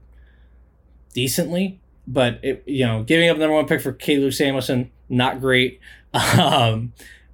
decently. 1.13 1.79
But 2.05 2.39
it, 2.43 2.63
you 2.65 2.85
know, 2.85 3.03
giving 3.03 3.29
up 3.29 3.37
number 3.37 3.55
one 3.55 3.65
pick 3.65 3.81
for 3.81 3.93
Kaylu 3.93 4.33
Samuelson, 4.33 4.91
not 5.09 5.39
great. 5.39 5.79
Um, 6.37 6.93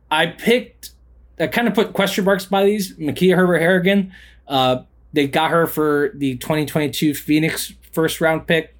I 0.09 0.27
picked, 0.27 0.91
I 1.37 1.47
kind 1.47 1.67
of 1.67 1.73
put 1.73 1.91
question 1.91 2.23
marks 2.23 2.45
by 2.45 2.63
these. 2.63 2.95
Mikiah 2.95 3.35
Herbert 3.35 3.59
Harrigan, 3.59 4.13
uh, 4.47 4.83
they 5.11 5.27
got 5.27 5.51
her 5.51 5.67
for 5.67 6.11
the 6.15 6.37
2022 6.37 7.13
Phoenix 7.13 7.73
first 7.91 8.21
round 8.21 8.47
pick. 8.47 8.73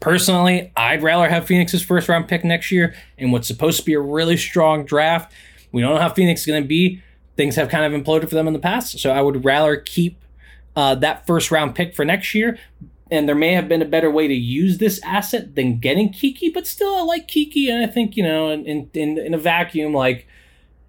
Personally, 0.00 0.72
I'd 0.76 1.02
rather 1.02 1.28
have 1.28 1.46
Phoenix's 1.46 1.82
first 1.82 2.08
round 2.08 2.28
pick 2.28 2.44
next 2.44 2.70
year 2.70 2.94
in 3.16 3.30
what's 3.30 3.48
supposed 3.48 3.80
to 3.80 3.84
be 3.84 3.94
a 3.94 4.00
really 4.00 4.36
strong 4.36 4.84
draft. 4.84 5.32
We 5.72 5.82
don't 5.82 5.94
know 5.94 6.00
how 6.00 6.10
Phoenix 6.10 6.42
is 6.42 6.46
going 6.46 6.62
to 6.62 6.68
be. 6.68 7.02
Things 7.36 7.56
have 7.56 7.68
kind 7.68 7.92
of 7.92 8.00
imploded 8.00 8.28
for 8.28 8.34
them 8.34 8.46
in 8.46 8.52
the 8.52 8.58
past. 8.58 8.98
So 8.98 9.10
I 9.10 9.20
would 9.20 9.44
rather 9.44 9.76
keep 9.76 10.22
uh, 10.76 10.94
that 10.96 11.26
first 11.26 11.50
round 11.50 11.74
pick 11.74 11.94
for 11.94 12.04
next 12.04 12.34
year. 12.34 12.58
And 13.10 13.26
there 13.26 13.34
may 13.34 13.54
have 13.54 13.68
been 13.68 13.80
a 13.80 13.86
better 13.86 14.10
way 14.10 14.28
to 14.28 14.34
use 14.34 14.78
this 14.78 15.00
asset 15.02 15.54
than 15.54 15.78
getting 15.78 16.12
Kiki, 16.12 16.50
but 16.50 16.66
still, 16.66 16.94
I 16.94 17.02
like 17.02 17.26
Kiki. 17.26 17.70
And 17.70 17.82
I 17.82 17.86
think, 17.90 18.16
you 18.16 18.22
know, 18.22 18.50
in, 18.50 18.90
in, 18.92 19.18
in 19.18 19.34
a 19.34 19.38
vacuum, 19.38 19.94
like 19.94 20.26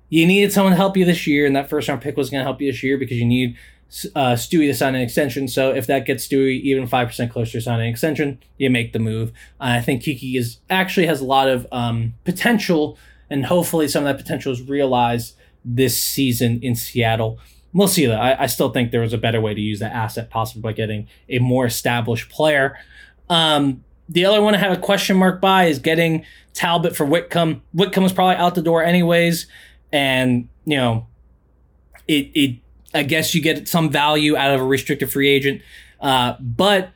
you 0.10 0.26
needed 0.26 0.52
someone 0.52 0.74
to 0.74 0.78
help 0.78 0.98
you 0.98 1.06
this 1.06 1.26
year, 1.26 1.46
and 1.46 1.56
that 1.56 1.70
first 1.70 1.88
round 1.88 2.02
pick 2.02 2.18
was 2.18 2.30
going 2.30 2.40
to 2.40 2.44
help 2.44 2.60
you 2.60 2.72
this 2.72 2.84
year 2.84 2.98
because 2.98 3.18
you 3.18 3.26
need 3.26 3.56
uh, 4.16 4.34
Stewie 4.34 4.68
to 4.68 4.74
sign 4.74 4.96
an 4.96 5.02
extension. 5.02 5.48
So 5.48 5.72
if 5.72 5.88
that 5.88 6.06
gets 6.06 6.28
Stewie 6.28 6.62
even 6.62 6.88
five 6.88 7.08
percent 7.08 7.32
closer 7.32 7.54
to 7.54 7.62
signing 7.62 7.88
an 7.88 7.92
extension, 7.92 8.40
you 8.58 8.70
make 8.70 8.94
the 8.94 9.00
move. 9.00 9.30
Uh, 9.60 9.78
I 9.78 9.82
think 9.82 10.04
Kiki 10.04 10.38
is 10.38 10.60
actually 10.70 11.08
has 11.08 11.22
a 11.22 11.26
lot 11.26 11.48
of 11.48 11.68
um, 11.72 12.14
potential, 12.24 12.98
and 13.30 13.46
hopefully 13.46 13.88
some 13.88 14.06
of 14.06 14.16
that 14.16 14.22
potential 14.22 14.52
is 14.52 14.62
realized 14.62 15.36
this 15.66 16.02
season 16.02 16.60
in 16.62 16.76
Seattle. 16.76 17.40
We'll 17.74 17.88
see 17.88 18.06
though. 18.06 18.14
I, 18.14 18.44
I 18.44 18.46
still 18.48 18.70
think 18.72 18.92
there 18.92 19.02
was 19.02 19.14
a 19.14 19.18
better 19.18 19.42
way 19.42 19.54
to 19.54 19.62
use 19.62 19.80
that 19.80 19.94
asset, 19.94 20.30
possibly 20.30 20.62
by 20.62 20.74
getting 20.74 21.08
a 21.28 21.40
more 21.40 21.66
established 21.66 22.30
player. 22.30 22.78
Um, 23.30 23.84
the 24.08 24.26
other 24.26 24.42
one 24.42 24.56
I 24.56 24.58
have 24.58 24.72
a 24.72 24.82
question 24.82 25.18
mark 25.18 25.40
by 25.40 25.66
is 25.66 25.78
getting 25.78 26.26
Talbot 26.54 26.96
for 26.96 27.06
Whitcomb. 27.06 27.62
Whitcomb 27.74 28.04
was 28.04 28.14
probably 28.14 28.36
out 28.36 28.56
the 28.56 28.62
door 28.62 28.84
anyways, 28.84 29.48
and 29.92 30.50
you 30.66 30.78
know, 30.78 31.08
it 32.08 32.32
it 32.34 32.60
I 32.94 33.04
guess 33.04 33.36
you 33.36 33.42
get 33.42 33.68
some 33.68 33.90
value 33.90 34.36
out 34.36 34.54
of 34.54 34.62
a 34.62 34.64
restricted 34.64 35.12
free 35.12 35.30
agent, 35.30 35.62
uh, 36.02 36.36
but 36.40 36.90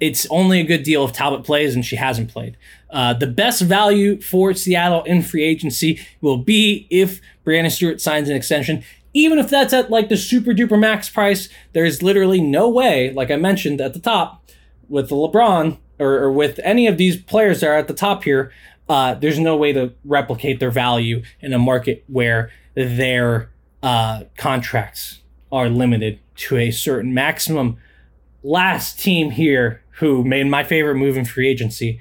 it's 0.00 0.26
only 0.30 0.58
a 0.58 0.64
good 0.64 0.82
deal 0.82 1.04
if 1.04 1.12
Talbot 1.12 1.44
plays 1.44 1.74
and 1.76 1.84
she 1.84 1.94
hasn't 1.96 2.28
played. 2.28 2.56
Uh, 2.90 3.14
the 3.14 3.26
best 3.26 3.62
value 3.62 4.20
for 4.20 4.52
Seattle 4.52 5.04
in 5.04 5.22
free 5.22 5.44
agency 5.44 6.00
will 6.20 6.38
be 6.38 6.88
if 6.90 7.20
Breanna 7.46 7.70
Stewart 7.70 8.00
signs 8.00 8.28
an 8.28 8.34
extension. 8.34 8.82
Even 9.14 9.38
if 9.38 9.48
that's 9.48 9.72
at 9.72 9.90
like 9.90 10.08
the 10.08 10.16
super 10.16 10.52
duper 10.52 10.76
max 10.78 11.08
price, 11.08 11.48
there's 11.72 12.02
literally 12.02 12.40
no 12.40 12.68
way, 12.68 13.12
like 13.12 13.30
I 13.30 13.36
mentioned 13.36 13.80
at 13.80 13.92
the 13.92 14.00
top, 14.00 14.44
with 14.88 15.08
the 15.08 15.14
LeBron 15.14 15.78
or, 16.00 16.14
or 16.14 16.32
with 16.32 16.58
any 16.64 16.88
of 16.88 16.98
these 16.98 17.16
players 17.16 17.60
that 17.60 17.68
are 17.68 17.76
at 17.76 17.86
the 17.86 17.94
top 17.94 18.24
here, 18.24 18.52
uh, 18.88 19.14
there's 19.14 19.38
no 19.38 19.56
way 19.56 19.72
to 19.72 19.92
replicate 20.04 20.58
their 20.58 20.72
value 20.72 21.22
in 21.40 21.52
a 21.52 21.58
market 21.58 22.02
where 22.08 22.50
they're 22.74 23.51
uh, 23.82 24.24
contracts 24.36 25.20
are 25.50 25.68
limited 25.68 26.20
to 26.36 26.56
a 26.56 26.70
certain 26.70 27.12
maximum. 27.12 27.76
Last 28.42 28.98
team 28.98 29.30
here 29.30 29.82
who 29.98 30.24
made 30.24 30.46
my 30.46 30.64
favorite 30.64 30.96
move 30.96 31.16
in 31.16 31.24
free 31.24 31.48
agency, 31.48 32.00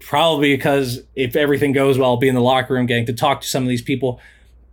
probably 0.00 0.54
because 0.54 1.02
if 1.14 1.34
everything 1.34 1.72
goes 1.72 1.98
well, 1.98 2.10
I'll 2.10 2.16
be 2.16 2.28
in 2.28 2.34
the 2.34 2.40
locker 2.40 2.74
room 2.74 2.86
getting 2.86 3.06
to 3.06 3.12
talk 3.12 3.40
to 3.40 3.48
some 3.48 3.62
of 3.62 3.68
these 3.68 3.82
people. 3.82 4.20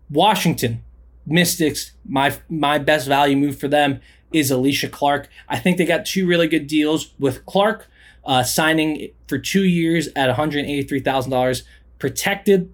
Washington 0.10 0.84
Mystics, 1.26 1.92
my 2.08 2.36
my 2.50 2.80
best 2.80 3.08
value 3.08 3.38
move 3.38 3.60
for 3.60 3.68
them 3.68 4.02
is 4.34 4.52
Alysha 4.52 4.90
Clark. 4.90 5.30
I 5.48 5.60
think 5.60 5.78
they 5.78 5.86
got 5.86 6.06
two 6.06 6.28
really 6.28 6.48
good 6.48 6.66
deals 6.66 7.14
with 7.20 7.46
Clark 7.46 7.88
uh, 8.26 8.44
signing 8.44 9.10
for 9.28 9.38
two 9.38 9.64
years 9.64 10.08
at 10.16 10.36
$183,000 10.36 11.64
protected 11.98 12.74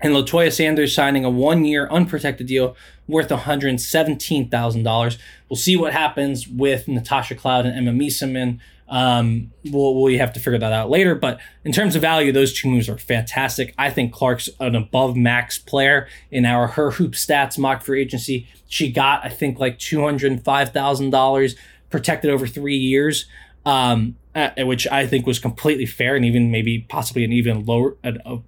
and 0.00 0.14
Latoya 0.14 0.52
Sanders 0.52 0.94
signing 0.94 1.24
a 1.24 1.30
one 1.30 1.64
year 1.64 1.88
unprotected 1.90 2.46
deal 2.46 2.76
worth 3.06 3.28
$117,000. 3.28 5.18
We'll 5.48 5.56
see 5.56 5.76
what 5.76 5.92
happens 5.92 6.46
with 6.48 6.88
Natasha 6.88 7.34
Cloud 7.34 7.66
and 7.66 7.76
Emma 7.76 7.92
Meesseman. 7.92 8.60
Um, 8.88 9.52
we'll, 9.70 10.02
we 10.02 10.18
have 10.18 10.32
to 10.32 10.40
figure 10.40 10.58
that 10.58 10.72
out 10.72 10.90
later. 10.90 11.14
But 11.14 11.40
in 11.64 11.72
terms 11.72 11.94
of 11.94 12.02
value, 12.02 12.32
those 12.32 12.52
two 12.52 12.68
moves 12.68 12.88
are 12.88 12.98
fantastic. 12.98 13.74
I 13.78 13.90
think 13.90 14.12
Clark's 14.12 14.48
an 14.58 14.74
above 14.74 15.16
max 15.16 15.58
player 15.58 16.08
in 16.30 16.44
our 16.44 16.68
her 16.68 16.92
hoop 16.92 17.12
stats 17.12 17.58
mock 17.58 17.82
free 17.82 18.00
agency. 18.00 18.48
She 18.68 18.90
got, 18.90 19.24
I 19.24 19.28
think, 19.28 19.58
like 19.58 19.78
$205,000 19.78 21.56
protected 21.90 22.30
over 22.30 22.46
three 22.46 22.76
years. 22.76 23.26
Um, 23.66 24.16
which 24.58 24.86
I 24.88 25.06
think 25.06 25.26
was 25.26 25.38
completely 25.38 25.84
fair 25.84 26.16
and 26.16 26.24
even 26.24 26.50
maybe 26.50 26.86
possibly 26.88 27.24
an 27.24 27.32
even 27.32 27.66
lower 27.66 27.96
a, 28.02 28.38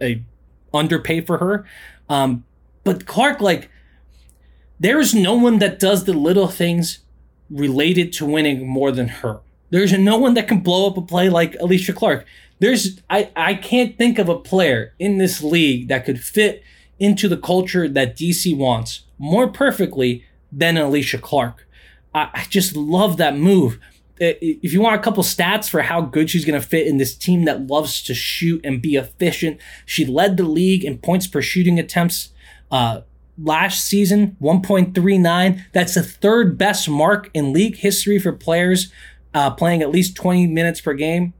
a 0.00 0.24
underpay 0.74 1.20
for 1.20 1.38
her. 1.38 1.64
Um, 2.08 2.44
but 2.82 3.06
Clark, 3.06 3.40
like, 3.40 3.70
there 4.78 4.98
is 4.98 5.14
no 5.14 5.34
one 5.34 5.58
that 5.60 5.78
does 5.78 6.04
the 6.04 6.12
little 6.12 6.48
things 6.48 7.00
related 7.50 8.12
to 8.14 8.26
winning 8.26 8.66
more 8.66 8.90
than 8.90 9.08
her. 9.08 9.40
There's 9.70 9.92
no 9.92 10.18
one 10.18 10.34
that 10.34 10.48
can 10.48 10.60
blow 10.60 10.88
up 10.88 10.96
a 10.96 11.02
play 11.02 11.28
like 11.28 11.54
Alysha 11.54 11.94
Clark. 11.94 12.26
There's 12.58 13.00
I, 13.10 13.30
I 13.34 13.54
can't 13.54 13.98
think 13.98 14.18
of 14.18 14.28
a 14.28 14.38
player 14.38 14.94
in 14.98 15.18
this 15.18 15.42
league 15.42 15.88
that 15.88 16.04
could 16.04 16.20
fit 16.20 16.62
into 16.98 17.28
the 17.28 17.36
culture 17.36 17.88
that 17.88 18.16
DC 18.16 18.56
wants 18.56 19.02
more 19.18 19.48
perfectly 19.48 20.24
than 20.52 20.76
Alysha 20.76 21.20
Clark. 21.20 21.66
I, 22.14 22.30
I 22.32 22.46
just 22.48 22.76
love 22.76 23.16
that 23.16 23.36
move 23.36 23.78
if 24.18 24.72
you 24.72 24.80
want 24.80 24.96
a 24.96 25.02
couple 25.02 25.22
stats 25.22 25.68
for 25.68 25.82
how 25.82 26.00
good 26.00 26.30
she's 26.30 26.44
going 26.44 26.60
to 26.60 26.66
fit 26.66 26.86
in 26.86 26.98
this 26.98 27.16
team 27.16 27.44
that 27.44 27.66
loves 27.66 28.02
to 28.04 28.14
shoot 28.14 28.60
and 28.64 28.80
be 28.80 28.96
efficient, 28.96 29.60
she 29.84 30.04
led 30.04 30.36
the 30.36 30.44
league 30.44 30.84
in 30.84 30.98
points 30.98 31.26
per 31.26 31.42
shooting 31.42 31.78
attempts 31.78 32.30
uh, 32.70 33.00
last 33.36 33.84
season, 33.84 34.36
1.39. 34.40 35.64
That's 35.72 35.94
the 35.94 36.02
third 36.02 36.56
best 36.56 36.88
mark 36.88 37.30
in 37.34 37.52
league 37.52 37.76
history 37.76 38.18
for 38.18 38.32
players 38.32 38.92
uh, 39.34 39.50
playing 39.50 39.82
at 39.82 39.90
least 39.90 40.16
20 40.16 40.46
minutes 40.46 40.80
per 40.80 40.94
game. 40.94 41.34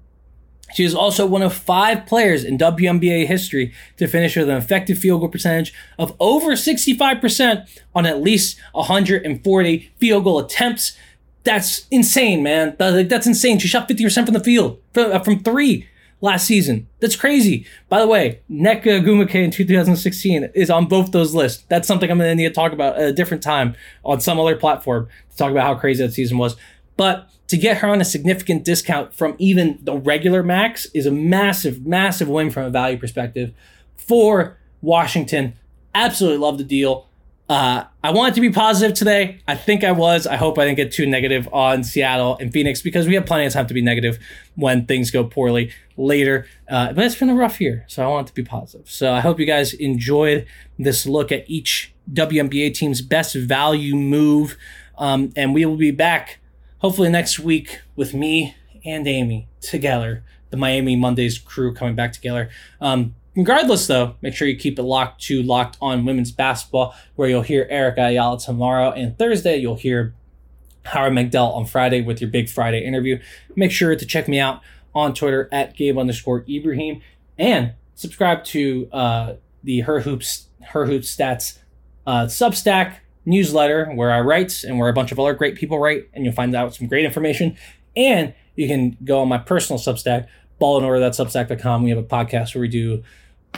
She 0.75 0.85
is 0.85 0.95
also 0.95 1.25
one 1.25 1.43
of 1.43 1.55
five 1.55 2.05
players 2.05 2.43
in 2.43 2.59
WNBA 2.59 3.27
history 3.27 3.73
to 3.97 4.09
finish 4.09 4.37
with 4.37 4.49
an 4.49 4.57
effective 4.57 4.99
field 4.99 5.21
goal 5.21 5.29
percentage 5.29 5.73
of 5.99 6.17
over 6.19 6.53
65% 6.53 7.69
on 7.95 8.07
at 8.07 8.21
least 8.21 8.59
140 8.73 9.93
field 9.99 10.25
goal 10.25 10.41
attempts. 10.41 10.97
That's 11.45 11.87
insane, 11.91 12.43
man. 12.43 12.75
That's 12.79 13.27
insane. 13.27 13.59
She 13.59 13.69
shot 13.69 13.89
50% 13.89 14.25
from 14.25 14.35
the 14.35 14.41
field, 14.41 14.81
from, 14.93 15.13
uh, 15.13 15.21
three 15.45 15.87
last 16.21 16.47
season. 16.47 16.89
That's 17.01 17.17
crazy. 17.17 17.67
By 17.91 18.01
the 18.01 18.07
way, 18.07 18.41
Nneka 18.51 18.85
Ogwumike 18.85 19.35
in 19.35 19.51
2016 19.51 20.51
is 20.55 20.71
on 20.71 20.87
both 20.87 21.13
those 21.13 21.35
lists. 21.35 21.65
That's 21.69 21.87
something 21.87 22.11
I'm 22.11 22.19
going 22.19 22.31
to 22.31 22.35
need 22.35 22.49
to 22.49 22.55
talk 22.55 22.73
about 22.73 22.97
at 22.97 23.09
a 23.09 23.13
different 23.13 23.43
time 23.43 23.77
on 24.05 24.21
some 24.21 24.41
other 24.41 24.57
platform 24.57 25.09
to 25.31 25.37
talk 25.37 25.51
about 25.51 25.65
how 25.65 25.75
crazy 25.75 26.03
that 26.03 26.13
season 26.15 26.39
was. 26.39 26.57
But 26.97 27.29
to 27.49 27.59
get 27.59 27.79
her 27.79 27.89
on 27.89 28.01
a 28.01 28.05
significant 28.05 28.65
discount 28.65 29.15
from 29.15 29.37
even 29.39 29.79
the 29.83 29.95
regular 29.95 30.43
max 30.43 30.87
is 30.95 31.05
a 31.05 31.11
massive, 31.11 31.85
massive 31.85 32.29
win 32.29 32.51
from 32.51 32.65
a 32.65 32.71
value 32.71 32.97
perspective 32.97 33.53
for 33.97 34.57
Washington. 34.81 35.55
Absolutely 35.95 36.39
love 36.39 36.57
the 36.57 36.65
deal. 36.65 37.09
Uh, 37.47 37.85
I 38.03 38.11
wanted 38.11 38.35
to 38.37 38.41
be 38.41 38.51
positive 38.51 38.97
today. 38.97 39.41
I 39.47 39.55
think 39.55 39.85
I 39.85 39.93
was. 39.93 40.27
I 40.27 40.37
hope 40.37 40.59
I 40.59 40.65
didn't 40.65 40.79
get 40.79 40.93
too 40.93 41.07
negative 41.07 41.47
on 41.53 41.85
Seattle 41.85 42.39
and 42.39 42.51
Phoenix 42.51 42.81
because 42.81 43.07
we 43.07 43.15
have 43.15 43.27
plenty 43.27 43.45
of 43.45 43.53
time 43.53 43.67
to 43.67 43.75
be 43.75 43.83
negative 43.83 44.19
when 44.55 44.87
things 44.87 45.11
go 45.11 45.25
poorly 45.25 45.71
later. 45.99 46.47
Uh, 46.69 46.93
but 46.95 47.05
it's 47.05 47.17
been 47.17 47.29
a 47.29 47.35
rough 47.35 47.61
year, 47.61 47.85
so 47.87 48.03
I 48.03 48.09
want 48.09 48.29
to 48.29 48.35
be 48.35 48.43
positive. 48.43 48.89
So 48.89 49.13
I 49.13 49.21
hope 49.21 49.39
you 49.39 49.45
guys 49.45 49.75
enjoyed 49.75 50.47
this 50.79 51.05
look 51.05 51.31
at 51.31 51.49
each 51.49 51.93
WNBA 52.11 52.73
team's 52.73 53.03
best 53.03 53.35
value 53.35 53.95
move. 53.95 54.57
Um, 54.97 55.33
and 55.37 55.53
we 55.53 55.67
will 55.67 55.77
be 55.77 55.91
back 55.91 56.39
hopefully 56.79 57.11
next 57.11 57.39
week 57.39 57.81
with 57.95 58.15
me 58.15 58.57
and 58.85 59.07
Amy 59.07 59.49
together. 59.61 60.25
The 60.51 60.57
Miami 60.57 60.97
Mondays 60.97 61.39
crew 61.39 61.75
coming 61.75 61.95
back 61.95 62.13
together. 62.13 62.49
Um, 62.81 63.17
regardless, 63.37 63.87
though, 63.87 64.17
make 64.23 64.35
sure 64.35 64.49
you 64.49 64.57
keep 64.57 64.79
it 64.79 64.83
locked 64.83 65.23
to 65.25 65.43
Locked 65.43 65.77
On 65.81 66.05
Women's 66.05 66.33
Basketball, 66.33 66.95
where 67.17 67.29
you'll 67.29 67.43
hear 67.43 67.67
Erica 67.71 68.07
Ayala 68.07 68.39
tomorrow, 68.39 68.91
and 68.91 69.19
Thursday 69.19 69.57
you'll 69.57 69.77
hear 69.77 70.15
Howard 70.85 71.13
Megdal 71.13 71.55
on 71.55 71.67
Friday 71.67 72.03
with 72.03 72.21
your 72.21 72.31
Big 72.31 72.49
Friday 72.49 72.85
interview. 72.85 73.19
Make 73.57 73.71
sure 73.71 73.97
to 73.97 74.07
check 74.07 74.29
me 74.29 74.39
out 74.39 74.61
on 74.95 75.15
Twitter 75.15 75.49
at 75.51 75.77
Gabe 75.77 75.99
underscore 75.99 76.45
Ibrahim 76.49 77.01
and 77.39 77.73
subscribe 77.95 78.45
to 78.45 78.89
uh, 78.93 79.35
the 79.63 79.81
Her 79.81 80.01
Hoops 80.01 80.49
Her 80.69 80.87
Hoops 80.87 81.15
Stats 81.15 81.59
uh, 82.07 82.27
Substack 82.27 82.97
newsletter 83.27 83.87
where 83.95 84.13
I 84.13 84.21
write 84.21 84.65
and 84.65 84.79
where 84.79 84.89
a 84.89 84.93
bunch 84.93 85.11
of 85.11 85.19
other 85.19 85.35
great 85.35 85.57
people 85.57 85.79
write, 85.79 86.09
and 86.13 86.25
you'll 86.25 86.35
find 86.35 86.55
out 86.55 86.75
some 86.75 86.87
great 86.87 87.05
information. 87.05 87.57
And 87.97 88.35
you 88.55 88.69
can 88.69 88.97
go 89.05 89.21
on 89.21 89.29
my 89.29 89.39
personal 89.39 89.81
Substack, 89.81 90.27
ball 90.59 90.79
in 90.79 90.85
order 90.85 91.01
that 91.01 91.13
substack.com. 91.13 91.83
We 91.83 91.91
have 91.91 91.99
a 91.99 92.03
podcast 92.03 92.55
where 92.55 92.63
we 92.63 92.69
do 92.69 93.03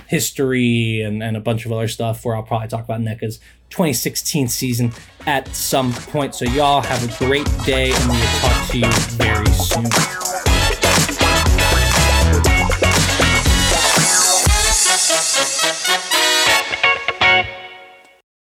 history 0.06 1.02
and, 1.02 1.22
and 1.22 1.36
a 1.36 1.40
bunch 1.40 1.66
of 1.66 1.72
other 1.72 1.88
stuff 1.88 2.24
where 2.24 2.36
I'll 2.36 2.42
probably 2.42 2.68
talk 2.68 2.84
about 2.84 3.00
Nneka's 3.00 3.38
2016 3.70 4.48
season 4.48 4.92
at 5.26 5.48
some 5.48 5.92
point. 5.92 6.34
So 6.34 6.44
y'all 6.44 6.82
have 6.82 7.02
a 7.02 7.24
great 7.24 7.48
day 7.64 7.92
and 7.92 8.08
we'll 8.08 8.40
talk 8.40 8.70
to 8.70 8.78
you 8.78 8.92
very 9.16 9.46
soon. 9.46 10.25